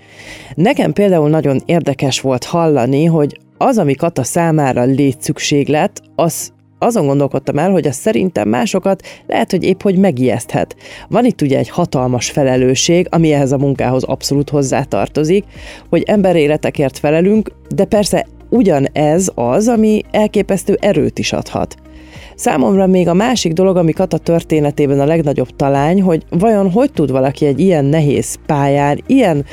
[0.56, 7.57] Nekem például nagyon érdekes volt hallani, hogy az, ami Kata számára létszükséglet, az azon gondolkodtam
[7.57, 10.75] el, hogy az szerintem másokat lehet, hogy épp hogy megijeszthet.
[11.09, 15.45] Van itt ugye egy hatalmas felelősség, ami ehhez a munkához abszolút hozzátartozik,
[15.89, 21.75] hogy emberéletekért felelünk, de persze ugyanez az, ami elképesztő erőt is adhat.
[22.35, 27.11] Számomra még a másik dolog, ami Kata történetében a legnagyobb talány, hogy vajon hogy tud
[27.11, 29.45] valaki egy ilyen nehéz pályán, ilyen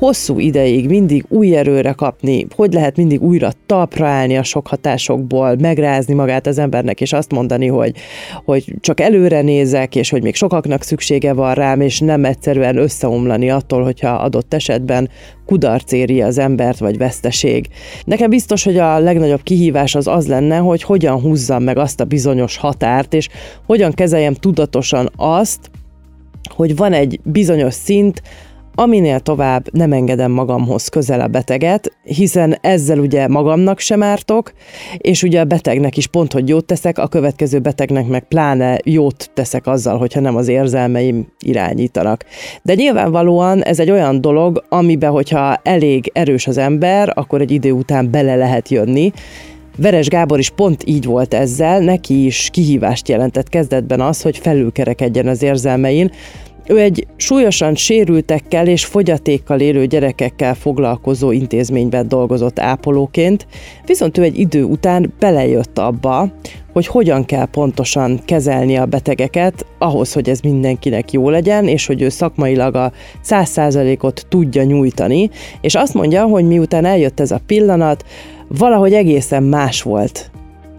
[0.00, 5.56] hosszú ideig mindig új erőre kapni, hogy lehet mindig újra talpra állni a sok hatásokból,
[5.58, 7.96] megrázni magát az embernek, és azt mondani, hogy,
[8.44, 13.50] hogy csak előre nézek, és hogy még sokaknak szüksége van rám, és nem egyszerűen összeomlani
[13.50, 15.10] attól, hogyha adott esetben
[15.46, 17.68] kudarc éri az embert, vagy veszteség.
[18.04, 22.04] Nekem biztos, hogy a legnagyobb kihívás az az lenne, hogy hogyan húzzam meg azt a
[22.04, 23.28] bizonyos határt, és
[23.66, 25.70] hogyan kezeljem tudatosan azt,
[26.54, 28.22] hogy van egy bizonyos szint,
[28.80, 34.52] Aminél tovább nem engedem magamhoz közel a beteget, hiszen ezzel ugye magamnak sem ártok,
[34.96, 39.30] és ugye a betegnek is pont, hogy jót teszek, a következő betegnek meg pláne jót
[39.34, 42.24] teszek azzal, hogyha nem az érzelmeim irányítanak.
[42.62, 47.72] De nyilvánvalóan ez egy olyan dolog, amiben, hogyha elég erős az ember, akkor egy idő
[47.72, 49.12] után bele lehet jönni,
[49.76, 55.26] Veres Gábor is pont így volt ezzel, neki is kihívást jelentett kezdetben az, hogy felülkerekedjen
[55.26, 56.10] az érzelmein,
[56.70, 63.46] ő egy súlyosan sérültekkel és fogyatékkal élő gyerekekkel foglalkozó intézményben dolgozott ápolóként,
[63.86, 66.32] viszont ő egy idő után belejött abba,
[66.72, 72.02] hogy hogyan kell pontosan kezelni a betegeket, ahhoz, hogy ez mindenkinek jó legyen, és hogy
[72.02, 75.30] ő szakmailag a száz százalékot tudja nyújtani,
[75.60, 78.04] és azt mondja, hogy miután eljött ez a pillanat,
[78.48, 80.29] valahogy egészen más volt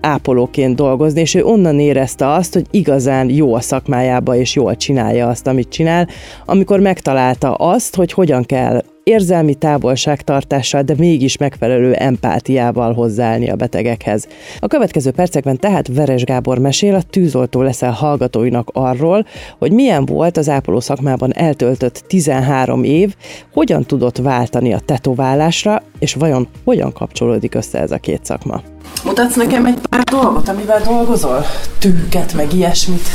[0.02, 5.28] ápolóként dolgozni, és ő onnan érezte azt, hogy igazán jó a szakmájába, és jól csinálja
[5.28, 6.08] azt, amit csinál,
[6.46, 14.28] amikor megtalálta azt, hogy hogyan kell érzelmi távolságtartással, de mégis megfelelő empátiával hozzáállni a betegekhez.
[14.60, 19.26] A következő percekben tehát Veres Gábor mesél a tűzoltó leszel hallgatóinak arról,
[19.60, 23.16] hogy milyen volt az ápoló szakmában eltöltött 13 év,
[23.54, 28.62] hogyan tudott váltani a tetoválásra, és vajon hogyan kapcsolódik össze ez a két szakma.
[29.04, 31.46] Mutatsz nekem egy pár dolgot, amivel dolgozol?
[31.80, 33.10] Tűket, meg ilyesmit?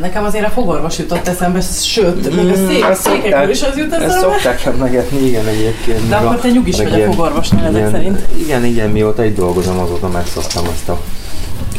[0.00, 3.92] Nekem azért a fogorvos jutott eszembe, sőt, még a szék, a székekről is az jut
[3.92, 4.20] Ezt eszembe.
[4.20, 6.08] szokták emlegetni, igen, egyébként.
[6.08, 8.20] De meg akkor te nyugis meg vagy a fogorvosnál ezek szerint.
[8.38, 11.00] Igen, igen, mióta itt dolgozom, azóta megszoktam ezt a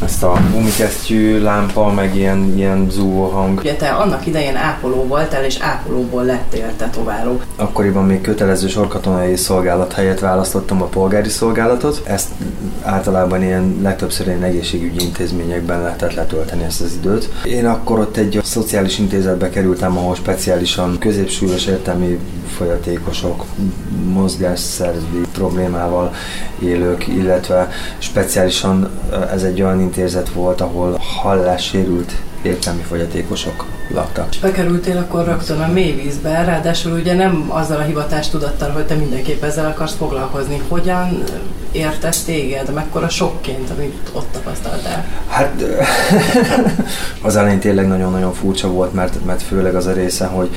[0.03, 3.59] ezt a gumikesztyű lámpa, meg ilyen, ilyen zúgó hang.
[3.59, 7.41] Ugye te annak idején ápoló voltál, és ápolóból lettél tetováló.
[7.55, 12.01] Akkoriban még kötelező sorkatonai szolgálat helyett választottam a polgári szolgálatot.
[12.05, 12.29] Ezt
[12.83, 17.29] általában ilyen legtöbbször ilyen egészségügyi intézményekben lehetett letölteni ezt az időt.
[17.43, 22.19] Én akkor ott egy szociális intézetbe kerültem, ahol speciálisan középsúlyos értelmi
[22.57, 23.45] folyatékosok,
[24.13, 26.13] mozgásszervi problémával
[26.59, 28.89] élők, illetve speciálisan
[29.33, 34.27] ez egy olyan intézet volt, ahol hallássérült értelmi fogyatékosok laktak.
[34.29, 39.43] És bekerültél akkor rögtön a mélyvízbe, ráadásul ugye nem azzal a hivatástudattal, hogy te mindenképp
[39.43, 40.61] ezzel akarsz foglalkozni.
[40.67, 41.23] Hogyan
[41.71, 45.05] értett téged, mekkora sokként, amit ott tapasztaltál?
[45.27, 45.63] Hát
[47.21, 50.49] az elején tényleg nagyon-nagyon furcsa volt, mert, mert főleg az a része, hogy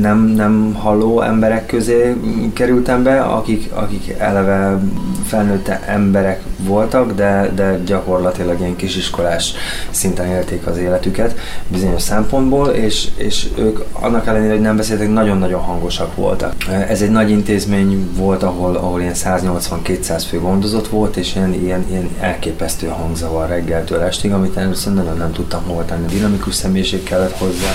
[0.00, 2.14] nem, nem halló emberek közé
[2.52, 4.78] kerültem be, akik, akik eleve
[5.26, 9.54] felnőtt emberek voltak, de, de gyakorlatilag ilyen kisiskolás
[9.90, 11.38] szinten élték az életüket
[11.68, 16.54] bizonyos szempontból, és, és ők annak ellenére, hogy nem beszéltek, nagyon-nagyon hangosak voltak.
[16.88, 21.84] Ez egy nagy intézmény volt, ahol, ahol ilyen 180-200 fő gondozott volt, és ilyen, ilyen,
[21.90, 26.06] ilyen elképesztő hangzavar reggeltől estig, amit először nagyon nem tudtam hova tenni.
[26.06, 27.70] Dinamikus személyiség kellett hozzá,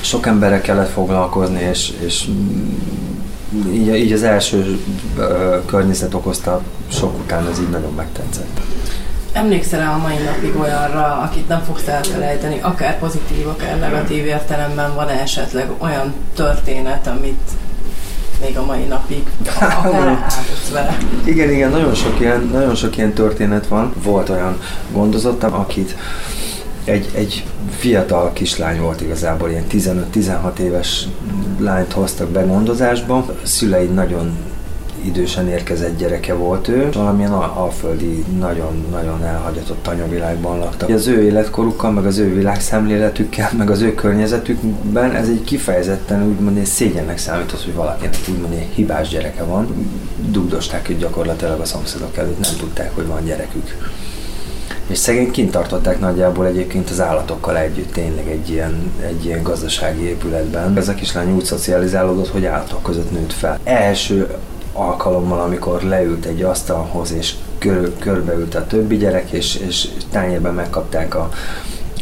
[0.00, 2.28] sok emberre kellett foglalkozni, és, és
[3.72, 4.78] így, így az első
[5.18, 8.60] ö, környezet okozta sok után ez így nagyon megtetszett.
[9.32, 15.08] Emlékszel-e a mai napig olyanra, akit nem fogsz elfelejteni, akár pozitív, akár negatív értelemben van
[15.08, 17.50] esetleg olyan történet, amit
[18.40, 19.22] még a mai napig
[19.60, 20.98] átadsz vele?
[21.24, 23.94] Igen, igen, nagyon sok, ilyen, nagyon sok ilyen történet van.
[24.02, 24.60] Volt olyan
[24.92, 25.96] gondozottam, akit
[26.84, 31.06] egy, egy fiatal kislány volt igazából, ilyen 15-16 éves
[31.58, 33.16] lányt hoztak be gondozásba.
[33.16, 34.36] A szülei nagyon
[35.04, 40.88] idősen érkezett gyereke volt ő, valamilyen al- alföldi, nagyon-nagyon elhagyatott anyavilágban laktak.
[40.88, 46.56] Az ő életkorukkal, meg az ő világszemléletükkel, meg az ő környezetükben ez egy kifejezetten úgymond
[46.56, 49.90] egy szégyennek számított, hogy valakinek úgymond egy hibás gyereke van.
[50.28, 53.90] Dugdosták őt gyakorlatilag a szomszédok előtt, nem tudták, hogy van gyerekük.
[54.86, 60.02] És szegény kint tartották nagyjából egyébként az állatokkal együtt, tényleg egy ilyen, egy ilyen gazdasági
[60.02, 60.76] épületben.
[60.76, 63.58] Ez a kislány úgy szocializálódott, hogy állatok között nőtt fel.
[63.64, 64.28] Első
[64.72, 71.14] alkalommal, amikor leült egy asztalhoz, és kör, körbeült a többi gyerek, és, és tányérben megkapták
[71.14, 71.30] a,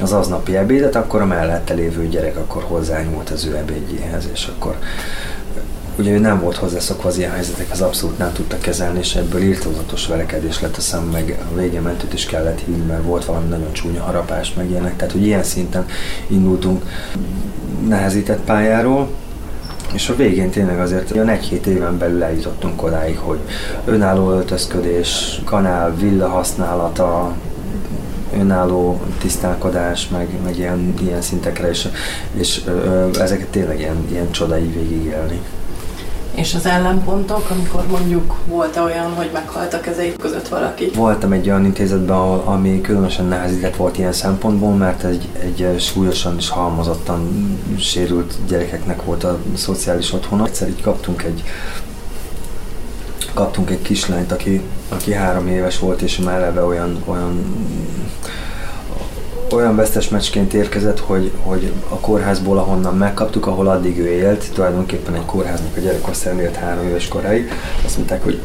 [0.00, 4.76] az aznapi ebédet, akkor a mellette lévő gyerek akkor hozzányúlt az ő ebédjéhez, és akkor
[5.98, 10.06] ugye ő nem volt hozzászokva az ilyen helyzetekhez, abszolút nem tudta kezelni, és ebből írtózatos
[10.06, 13.72] verekedés lett a szem, meg a végén mentőt is kellett hívni, mert volt valami nagyon
[13.72, 15.86] csúnya harapás, meg ilyenek, tehát hogy ilyen szinten
[16.26, 16.84] indultunk
[17.88, 19.08] nehezített pályáról,
[19.92, 23.38] és a végén tényleg azért olyan egy-hét éven belül eljutottunk odáig, hogy
[23.84, 27.34] önálló öltözködés, kanál, villa használata,
[28.38, 31.88] önálló tisztálkodás, meg, meg ilyen, ilyen szintekre, és,
[32.32, 35.40] és ö, ezeket tényleg ilyen, ilyen csodai végigélni.
[36.40, 40.90] És az ellenpontok, amikor mondjuk volt olyan, hogy meghalt a kezeid között valaki?
[40.94, 46.48] Voltam egy olyan intézetben, ami különösen nehezített volt ilyen szempontból, mert egy, egy súlyosan és
[46.48, 47.28] halmozottan
[47.78, 50.46] sérült gyerekeknek volt a szociális otthona.
[50.46, 51.42] Egyszer így kaptunk egy
[53.34, 57.56] kaptunk egy kislányt, aki, aki három éves volt, és már eleve olyan, olyan
[59.52, 65.14] olyan vesztes meccsként érkezett, hogy, hogy a kórházból, ahonnan megkaptuk, ahol addig ő élt, tulajdonképpen
[65.14, 67.52] egy kórháznak a gyerekosztályon élt három éves koráig,
[67.84, 68.40] azt mondták, hogy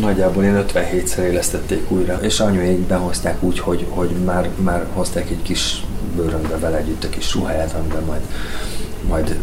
[0.00, 5.42] nagyjából én 57-szer élesztették újra, és anyuék behozták úgy, hogy, hogy már, már hozták egy
[5.42, 5.84] kis
[6.16, 8.20] bőrönbe vele együtt a kis ruháját, amiben majd,
[9.08, 9.38] majd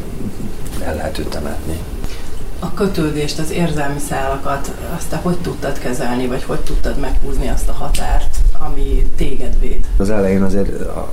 [0.84, 1.78] el lehet őt temetni.
[2.60, 7.70] A kötődést, az érzelmi szálakat, azt te hogy tudtad kezelni, vagy hogy tudtad meghúzni azt
[7.70, 9.88] a határt, ami téged véd?
[9.98, 11.12] Az elején azért, a,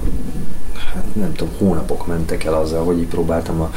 [0.94, 3.70] hát nem tudom, hónapok mentek el azzal, hogy így próbáltam a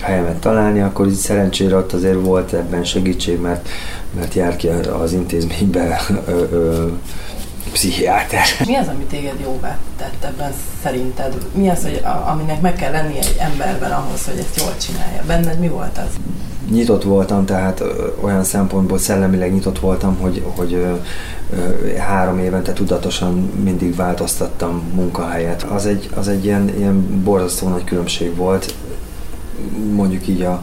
[0.00, 3.68] helyemet találni, akkor így szerencsére ott azért volt ebben segítség, mert,
[4.16, 4.68] mert jár ki
[5.00, 6.86] az intézménybe ö, ö,
[7.72, 8.44] pszichiáter.
[8.66, 11.46] Mi az, ami téged jóvá tett ebben szerinted?
[11.52, 15.22] Mi az, hogy a, aminek meg kell lennie egy emberben ahhoz, hogy ezt jól csinálja?
[15.26, 16.14] Benned mi volt az?
[16.70, 17.84] Nyitott voltam, tehát
[18.20, 20.86] olyan szempontból szellemileg nyitott voltam, hogy, hogy
[21.98, 25.62] három évente tudatosan mindig változtattam munkahelyet.
[25.62, 28.74] Az egy, az egy ilyen, ilyen borzasztó nagy különbség volt,
[29.92, 30.62] mondjuk így a,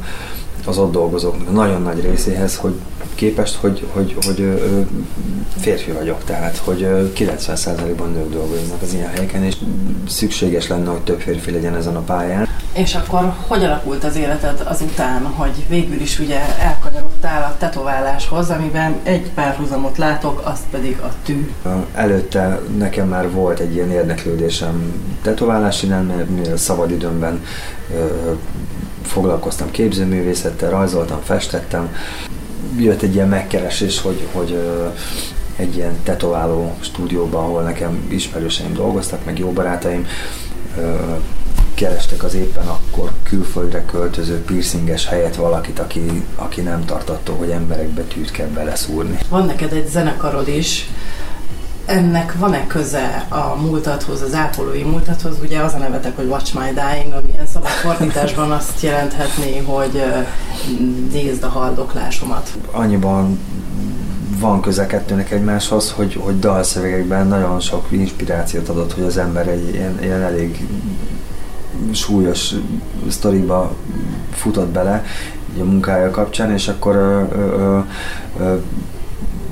[0.68, 2.74] az ott dolgozóknak nagyon nagy részéhez, hogy
[3.16, 4.62] képest, hogy, hogy, hogy
[5.58, 9.56] férfi vagyok, tehát hogy ö, 90%-ban nők dolgoznak az ilyen helyeken, és
[10.08, 12.48] szükséges lenne, hogy több férfi legyen ezen a pályán.
[12.74, 18.96] És akkor hogy alakult az életed azután, hogy végül is ugye elkanyarodtál a tetováláshoz, amiben
[19.04, 21.52] egy párhuzamot látok, azt pedig a tű.
[21.94, 27.42] Előtte nekem már volt egy ilyen érdeklődésem tetoválás iránt, mert szabadidőmben
[29.08, 31.96] foglalkoztam képzőművészettel, rajzoltam, festettem.
[32.78, 34.60] Jött egy ilyen megkeresés, hogy, hogy
[35.56, 40.08] egy ilyen tetováló stúdióban, ahol nekem ismerőseim dolgoztak, meg jó barátaim,
[41.74, 48.02] kerestek az éppen akkor külföldre költöző piercinges helyet valakit, aki, aki nem tartattó, hogy emberekbe
[48.02, 49.18] tűt kell beleszúrni.
[49.30, 50.90] Van neked egy zenekarod is,
[51.88, 55.38] ennek van-e köze a múltadhoz, az ápolói múltadhoz?
[55.42, 60.04] Ugye az a nevetek, hogy Watch My Dying, ami ilyen szabad fordításban azt jelenthetné, hogy
[61.12, 62.58] nézd a haldoklásomat.
[62.72, 63.40] annyiban
[64.40, 69.74] van köze kettőnek egymáshoz, hogy, hogy dalszövegekben nagyon sok inspirációt adott, hogy az ember egy
[69.74, 70.68] ilyen, ilyen elég
[71.92, 72.54] súlyos
[73.10, 73.76] sztoriba
[74.34, 75.04] futott bele
[75.60, 77.80] a munkája kapcsán, és akkor ö, ö,
[78.40, 78.56] ö,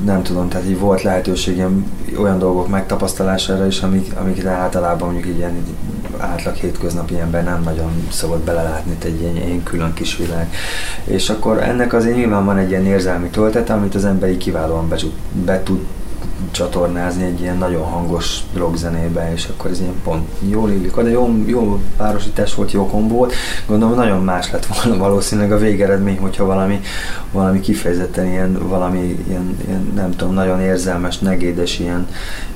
[0.03, 1.85] nem tudom, tehát így volt lehetőségem
[2.17, 5.65] olyan dolgok megtapasztalására is, amik, amikre általában mondjuk egy ilyen
[6.17, 10.53] átlag hétköznapi ember nem nagyon szokott belelátni egy ilyen, ilyen külön kis világ.
[11.03, 14.89] És akkor ennek azért nyilván van egy ilyen érzelmi töltete, amit az ember így kiválóan
[14.89, 14.97] be,
[15.45, 15.79] be tud
[16.55, 20.95] csatornázni egy ilyen nagyon hangos rockzenébe, és akkor ez ilyen pont jól illik.
[20.95, 23.33] De jó, jó párosítás volt, jó kombó volt.
[23.67, 26.79] Gondolom nagyon más lett volna valószínűleg a végeredmény, hogyha valami,
[27.31, 32.07] valami kifejezetten ilyen, valami ilyen, ilyen, nem tudom, nagyon érzelmes, negédes, ilyen,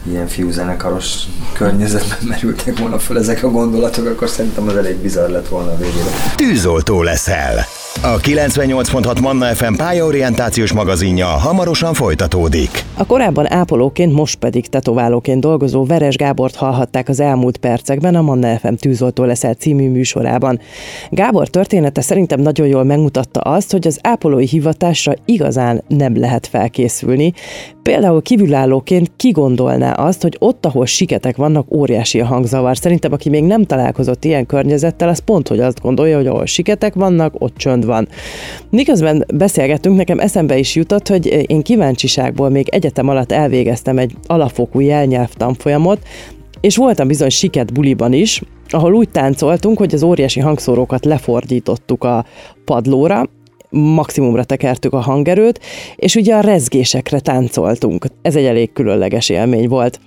[0.03, 5.47] ilyen fiúzenekaros környezetben merültek volna föl ezek a gondolatok, akkor szerintem az elég bizarr lett
[5.47, 6.09] volna a végére.
[6.35, 7.65] Tűzoltó leszel.
[8.01, 12.69] A 98.6 Manna FM pályaorientációs magazinja hamarosan folytatódik.
[12.97, 18.57] A korábban ápolóként, most pedig tetoválóként dolgozó Veres Gábort hallhatták az elmúlt percekben a Manna
[18.57, 20.59] FM tűzoltó leszel című műsorában.
[21.09, 27.33] Gábor története szerintem nagyon jól megmutatta azt, hogy az ápolói hivatásra igazán nem lehet felkészülni.
[27.83, 32.77] Például kívülállóként ki gondolná azt, hogy ott, ahol siketek vannak, óriási a hangzavar.
[32.77, 36.93] Szerintem, aki még nem találkozott ilyen környezettel, az pont, hogy azt gondolja, hogy ahol siketek
[36.93, 38.08] vannak, ott csönd van.
[38.69, 44.80] Miközben beszélgettünk, nekem eszembe is jutott, hogy én kíváncsiságból még egyetem alatt elvégeztem egy alapfokú
[44.80, 45.99] jelnyelv tanfolyamot,
[46.62, 52.25] és voltam bizony siket buliban is, ahol úgy táncoltunk, hogy az óriási hangszórókat lefordítottuk a
[52.65, 53.30] padlóra,
[53.69, 55.60] maximumra tekertük a hangerőt,
[55.95, 58.06] és ugye a rezgésekre táncoltunk.
[58.21, 59.99] Ez egy elég különleges élmény volt.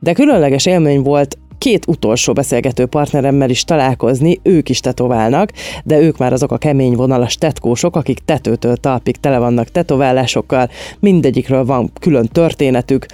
[0.00, 5.50] De különleges élmény volt két utolsó beszélgető partneremmel is találkozni, ők is tetoválnak,
[5.84, 11.64] de ők már azok a kemény vonalas tetkósok, akik tetőtől talpig tele vannak tetoválásokkal, mindegyikről
[11.64, 13.06] van külön történetük,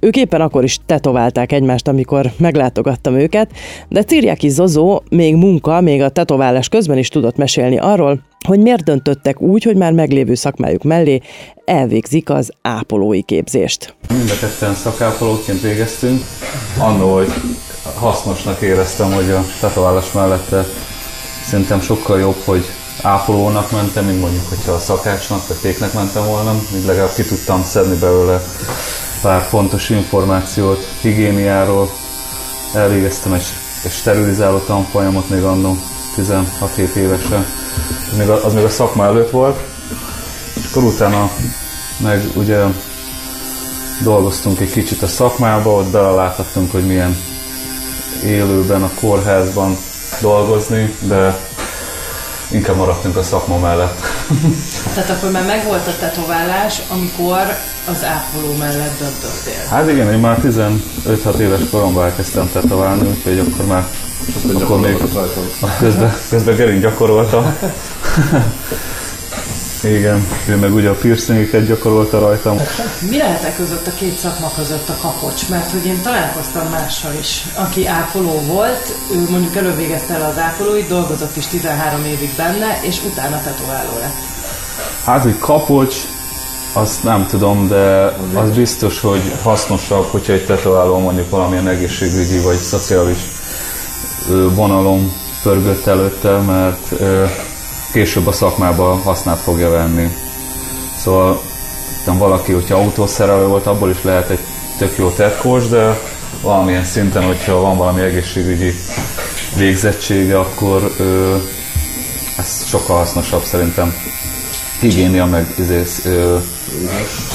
[0.00, 3.50] ők éppen akkor is tetoválták egymást, amikor meglátogattam őket,
[3.88, 8.84] de Ciriaki Zozó még munka, még a tetoválás közben is tudott mesélni arról, hogy miért
[8.84, 11.20] döntöttek úgy, hogy már meglévő szakmájuk mellé
[11.64, 13.94] elvégzik az ápolói képzést.
[14.08, 16.20] Mind a ketten szakápolóként végeztünk.
[16.78, 17.28] Annó, hogy
[17.94, 20.66] hasznosnak éreztem, hogy a tetoválás mellette
[21.46, 22.64] szerintem sokkal jobb, hogy
[23.02, 27.64] ápolónak mentem, mint mondjuk, hogyha a szakácsnak vagy péknek mentem volna, így legalább ki tudtam
[27.64, 28.42] szedni belőle
[29.22, 31.90] pár fontos információt higiéniáról.
[32.74, 33.46] Elvégeztem egy,
[33.84, 35.76] egy sterilizáló tanfolyamot még annó
[36.16, 37.46] 16-7 évesen.
[38.10, 39.60] Az még, a, az még a szakma előtt volt.
[40.54, 41.30] És akkor utána
[41.96, 42.62] meg ugye
[44.02, 47.16] dolgoztunk egy kicsit a szakmába, ott beleláthattunk, hogy milyen
[48.24, 49.76] élőben a kórházban
[50.20, 51.36] dolgozni, de
[52.50, 54.00] inkább maradtunk a szakma mellett.
[54.94, 57.40] Tehát akkor már megvolt a tetoválás, amikor
[57.88, 59.66] az ápoló mellett döntöttél.
[59.70, 63.86] Hát igen, én már 15-6 éves koromban elkezdtem tetoválni, úgyhogy akkor már
[64.54, 64.96] akkor még
[65.78, 67.44] közben, közben Gerin gyakoroltam.
[69.84, 72.56] Igen, ő meg ugye a piercingeket gyakorolta rajtam.
[73.10, 75.48] Mi lehet e között a két szakma között a kapocs?
[75.48, 80.88] Mert hogy én találkoztam mással is, aki ápoló volt, ő mondjuk elővégezte el az ápolóit,
[80.88, 84.16] dolgozott is 13 évig benne, és utána tetováló lett.
[85.04, 85.94] Hát, hogy kapocs,
[86.76, 92.56] Azt nem tudom, de az biztos, hogy hasznosabb, hogyha egy tetováló mondjuk valamilyen egészségügyi vagy
[92.56, 93.18] szociális
[94.54, 96.92] vonalon pörgött előtte, mert
[97.94, 100.08] később a szakmába hasznát fogja venni.
[100.98, 101.42] Szóval
[102.06, 104.38] nem valaki, hogyha autószerelő volt, abból is lehet egy
[104.78, 105.98] tök jó tetkós, de
[106.42, 108.74] valamilyen szinten, hogyha van valami egészségügyi
[109.56, 111.36] végzettsége, akkor ö,
[112.38, 113.94] ez sokkal hasznosabb szerintem.
[114.80, 116.38] Higiénia meg izész, ö,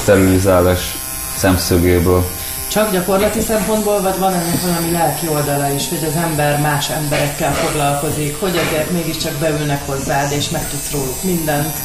[0.02, 0.98] sterilizálás
[1.36, 2.24] szemszögéből.
[2.70, 7.54] Csak gyakorlati szempontból, vagy van ennek valami lelki oldala is, hogy az ember más emberekkel
[7.54, 11.76] foglalkozik, hogy azért mégiscsak beülnek hozzád, és megtudsz róluk mindent?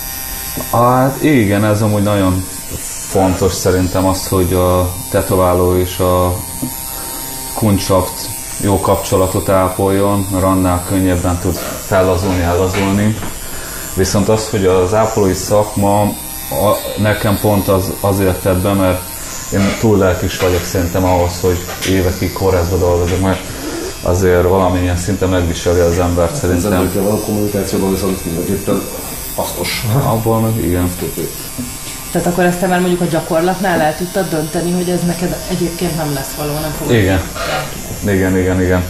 [0.72, 2.46] Hát igen, ez amúgy nagyon
[3.08, 6.36] fontos szerintem az, hogy a tetováló és a
[7.56, 8.30] kuncsakt
[8.62, 11.56] jó kapcsolatot ápoljon, mert annál könnyebben tud
[11.86, 13.18] fellazulni, ellazulni.
[13.96, 16.12] Viszont az, hogy az ápolói szakma a,
[16.98, 19.14] nekem pont az, azért tett be, mert
[19.54, 21.58] én túl lelkis vagyok szerintem ahhoz, hogy
[21.89, 23.39] évekig kórházba dolgozok, mert
[24.02, 26.72] azért valamilyen szinten megviseli az embert szerintem.
[26.72, 28.82] Az emberekkel való kommunikációban viszont mindenképpen
[29.36, 29.86] hasznos.
[30.06, 30.91] Abból meg igen.
[32.12, 35.98] Tehát akkor ezt te már mondjuk a gyakorlatnál el tudtad dönteni, hogy ez neked egyébként
[35.98, 37.22] nem lesz való, nem fogod Igen.
[38.04, 38.84] Igen, igen, igen.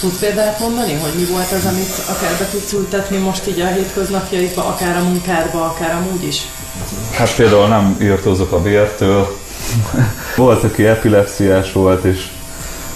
[0.00, 3.66] Tudsz példát mondani, hogy mi volt az, amit akár be tudsz ültetni most így a
[3.66, 6.40] hétköznapjaidba, akár a munkádba, akár amúgy is?
[7.12, 9.36] Hát például nem írtózok a bértől.
[10.36, 12.30] Volt, aki epilepsziás volt, és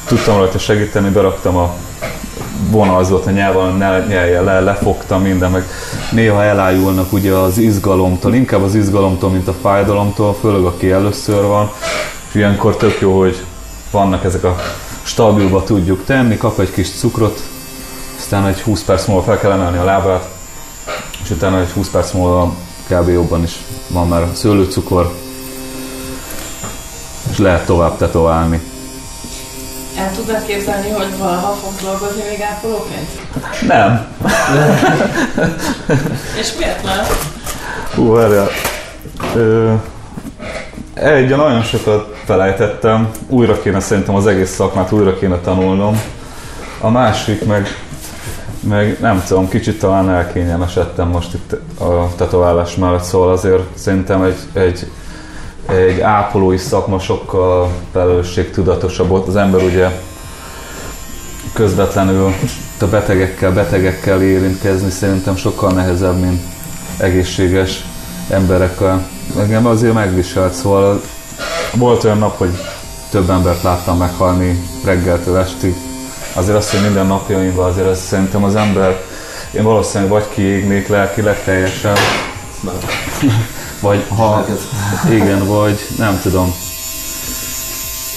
[0.06, 1.74] tudtam rajta segíteni, beraktam a
[2.70, 5.64] vonalzott a nyelven, nyelje le, lefogta minden, meg
[6.12, 11.70] néha elájulnak ugye az izgalomtól, inkább az izgalomtól, mint a fájdalomtól, főleg aki először van,
[12.28, 13.44] és ilyenkor tök jó, hogy
[13.90, 14.56] vannak ezek a
[15.02, 17.42] stabilba tudjuk tenni, kap egy kis cukrot,
[18.18, 20.28] aztán egy 20 perc múlva fel kell emelni a lábát,
[21.22, 22.54] és utána egy 20 perc múlva
[22.88, 23.08] kb.
[23.08, 23.56] jobban is
[23.88, 25.14] van már a szőlőcukor,
[27.36, 28.60] és lehet tovább tetoválni.
[29.98, 33.08] El tudnád képzelni, hogy valaha fogsz dolgozni még ápolóként?
[33.66, 34.06] Nem.
[36.40, 37.04] És miért nem?
[37.94, 38.48] Hú, várjál.
[40.94, 46.00] Egy, nagyon sokat felejtettem, újra kéne szerintem az egész szakmát újra kéne tanulnom.
[46.80, 47.66] A másik meg,
[48.60, 54.38] meg nem tudom, kicsit talán elkényelmesedtem most itt a tetoválás mellett, szóval azért szerintem egy,
[54.52, 54.90] egy,
[55.66, 59.26] egy ápolói szakma sokkal felelősségtudatosabb ott.
[59.26, 59.88] Az ember ugye
[61.52, 62.34] közvetlenül
[62.80, 66.42] a betegekkel, betegekkel érintkezni szerintem sokkal nehezebb, mint
[66.98, 67.84] egészséges
[68.30, 69.06] emberekkel.
[69.38, 71.00] Engem azért megviselt, szóval
[71.74, 72.50] volt olyan nap, hogy
[73.10, 75.74] több embert láttam meghalni reggeltől estig.
[76.34, 79.00] Azért azt, hogy minden napjaimban azért azt szerintem az ember,
[79.52, 81.96] én valószínűleg vagy kiégnék lelkileg teljesen,
[83.86, 84.46] vagy ha,
[85.18, 86.54] igen, vagy nem tudom,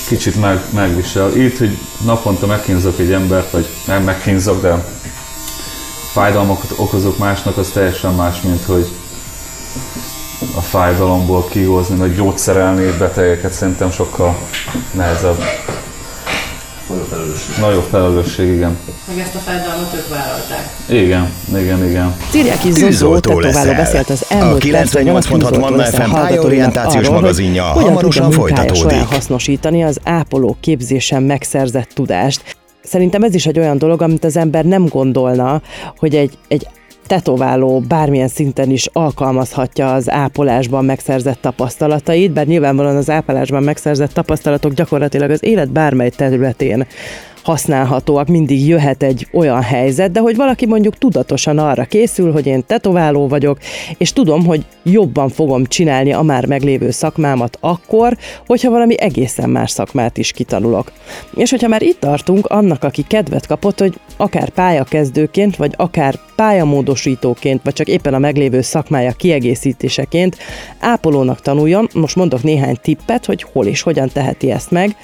[0.07, 1.37] kicsit meg, megvisel.
[1.37, 4.85] Így, hogy naponta megkínzok egy embert, vagy nem megkínzok, de
[6.11, 8.91] fájdalmakat okozok másnak, az teljesen más, mint hogy
[10.55, 14.37] a fájdalomból kihozni, vagy gyógyszerelni betegeket szerintem sokkal
[14.91, 15.43] nehezebb.
[17.59, 17.59] Nagyobb felelősség.
[17.61, 18.77] Nagyobb felelősség, igen.
[19.07, 20.69] Meg ezt a fájdalmat ők vállalták.
[20.89, 21.29] Igen,
[21.61, 22.15] igen, igen.
[22.29, 28.97] Ciriáki Zozó tetováló beszélt az elmúlt A 98.6 Manna FM pályorientációs magazinja hamarosan folytatódik.
[28.97, 32.57] hasznosítani az ápoló képzésen megszerzett tudást.
[32.83, 35.61] Szerintem ez is egy olyan dolog, amit az ember nem gondolna,
[35.97, 36.67] hogy egy, egy
[37.09, 44.73] tetováló bármilyen szinten is alkalmazhatja az ápolásban megszerzett tapasztalatait, bár nyilvánvalóan az ápolásban megszerzett tapasztalatok
[44.73, 46.87] gyakorlatilag az élet bármely területén
[47.49, 52.63] használhatóak, mindig jöhet egy olyan helyzet, de hogy valaki mondjuk tudatosan arra készül, hogy én
[52.65, 53.57] tetováló vagyok,
[53.97, 59.71] és tudom, hogy jobban fogom csinálni a már meglévő szakmámat akkor, hogyha valami egészen más
[59.71, 60.91] szakmát is kitanulok.
[61.35, 67.61] És hogyha már itt tartunk, annak, aki kedvet kapott, hogy akár pályakezdőként, vagy akár pályamódosítóként,
[67.63, 70.37] vagy csak éppen a meglévő szakmája kiegészítéseként
[70.79, 74.95] ápolónak tanuljon, most mondok néhány tippet, hogy hol és hogyan teheti ezt meg,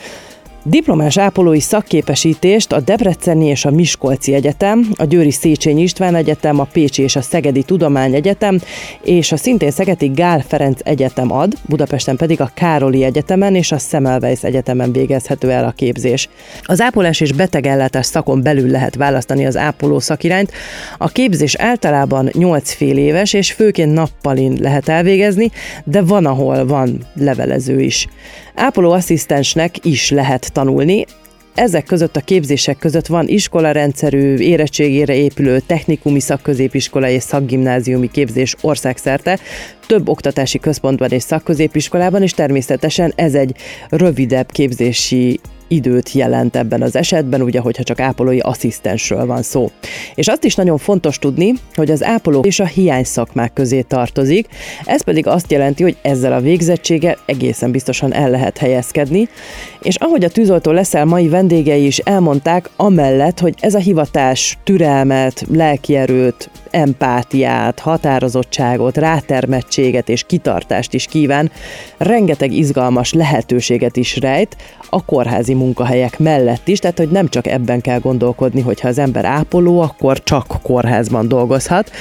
[0.67, 6.67] Diplomás ápolói szakképesítést a Debreceni és a Miskolci Egyetem, a Győri Széchenyi István Egyetem, a
[6.73, 8.59] Pécsi és a Szegedi Tudományegyetem
[9.03, 13.77] és a szintén Szegedi Gál Ferenc Egyetem ad, Budapesten pedig a Károli Egyetemen és a
[13.77, 16.29] Semmelweis Egyetemen végezhető el a képzés.
[16.63, 20.51] Az ápolás és betegellátás szakon belül lehet választani az ápoló szakirányt.
[20.97, 25.51] A képzés általában 8 fél éves és főként nappalin lehet elvégezni,
[25.83, 28.07] de van, ahol van levelező is.
[28.55, 31.05] Ápoló asszisztensnek is lehet tanulni,
[31.55, 39.39] ezek között a képzések között van iskolarendszerű, érettségére épülő technikumi szakközépiskola és szakgimnáziumi képzés országszerte,
[39.87, 43.55] több oktatási központban és szakközépiskolában, és természetesen ez egy
[43.89, 49.71] rövidebb képzési időt jelent ebben az esetben, ugye, hogyha csak ápolói asszisztensről van szó.
[50.15, 54.47] És azt is nagyon fontos tudni, hogy az ápoló és a hiány szakmák közé tartozik,
[54.85, 59.27] ez pedig azt jelenti, hogy ezzel a végzettséggel egészen biztosan el lehet helyezkedni,
[59.81, 65.45] és ahogy a tűzoltó leszel mai vendégei is elmondták, amellett, hogy ez a hivatás türelmet,
[65.51, 71.51] lelkierőt, empátiát, határozottságot, rátermettséget és kitartást is kíván,
[71.97, 74.55] rengeteg izgalmas lehetőséget is rejt
[74.89, 79.25] a kórházi munkahelyek mellett is, tehát hogy nem csak ebben kell gondolkodni, hogyha az ember
[79.25, 81.91] ápoló, akkor csak kórházban dolgozhat.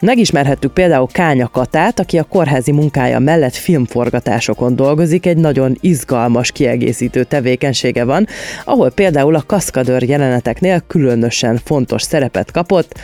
[0.00, 7.24] Megismerhettük például Kánya Katát, aki a kórházi munkája mellett filmforgatásokon dolgozik, egy nagyon izgalmas kiegészítő
[7.24, 8.26] tevékenysége van,
[8.64, 12.94] ahol például a kaszkadőr jeleneteknél különösen fontos szerepet kapott,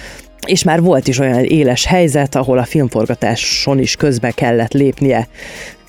[0.46, 5.28] és már volt is olyan éles helyzet, ahol a filmforgatáson is közbe kellett lépnie.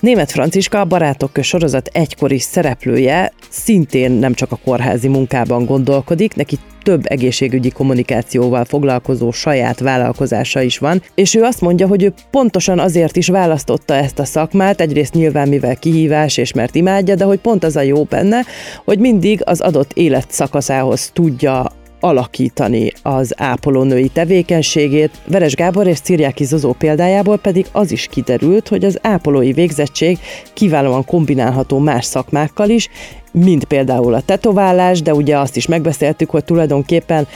[0.00, 6.58] Német Franciska, a Barátok sorozat egykori szereplője, szintén nem csak a kórházi munkában gondolkodik, neki
[6.82, 12.78] több egészségügyi kommunikációval foglalkozó saját vállalkozása is van, és ő azt mondja, hogy ő pontosan
[12.78, 17.38] azért is választotta ezt a szakmát, egyrészt nyilván mivel kihívás és mert imádja, de hogy
[17.38, 18.40] pont az a jó benne,
[18.84, 21.66] hogy mindig az adott életszakaszához tudja
[22.04, 25.10] alakítani az ápolónői tevékenységét.
[25.26, 30.18] Veres Gábor és Cirjáki Zozó példájából pedig az is kiderült, hogy az ápolói végzettség
[30.52, 32.88] kiválóan kombinálható más szakmákkal is,
[33.32, 37.26] mint például a tetoválás, de ugye azt is megbeszéltük, hogy tulajdonképpen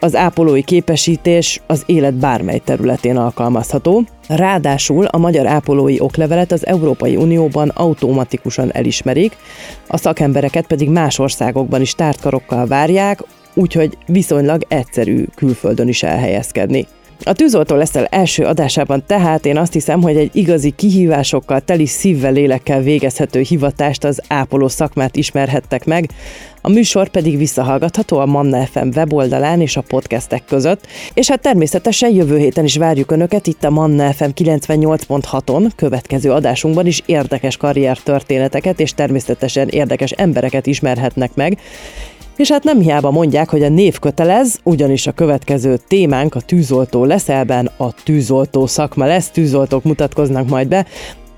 [0.00, 4.04] az ápolói képesítés az élet bármely területén alkalmazható.
[4.28, 9.36] Ráadásul a magyar ápolói oklevelet az Európai Unióban automatikusan elismerik,
[9.86, 13.22] a szakembereket pedig más országokban is tártkarokkal várják,
[13.54, 16.86] úgyhogy viszonylag egyszerű külföldön is elhelyezkedni.
[17.24, 22.32] A tűzoltó leszel első adásában tehát én azt hiszem, hogy egy igazi kihívásokkal, teli szívvel,
[22.32, 26.10] lélekkel végezhető hivatást, az ápoló szakmát ismerhettek meg,
[26.60, 32.10] a műsor pedig visszahallgatható a Manna FM weboldalán és a podcastek között, és hát természetesen
[32.10, 38.80] jövő héten is várjuk Önöket itt a Manna FM 98.6-on, következő adásunkban is érdekes karriertörténeteket
[38.80, 41.58] és természetesen érdekes embereket ismerhetnek meg,
[42.40, 47.04] és hát nem hiába mondják, hogy a név kötelez, ugyanis a következő témánk a tűzoltó
[47.04, 50.86] leszelben a tűzoltó szakma lesz, tűzoltók mutatkoznak majd be,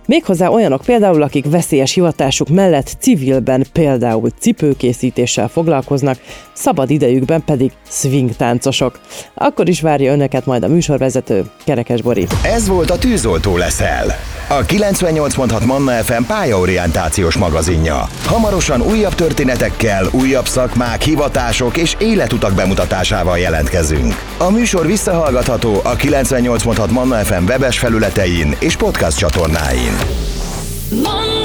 [0.07, 6.19] Méghozzá olyanok például, akik veszélyes hivatásuk mellett civilben például cipőkészítéssel foglalkoznak,
[6.63, 9.01] szabad idejükben pedig swing táncosok.
[9.35, 12.27] Akkor is várja önöket majd a műsorvezető, Kerekes Bori.
[12.43, 14.17] Ez volt a Tűzoltó leszel.
[14.49, 18.09] A 98.6 Manna FM pályaorientációs magazinja.
[18.25, 24.15] Hamarosan újabb történetekkel, újabb szakmák, hivatások és életutak bemutatásával jelentkezünk.
[24.39, 29.97] A műsor visszahallgatható a 98.6 Manna FM webes felületein és podcast csatornáin.
[30.91, 31.43] My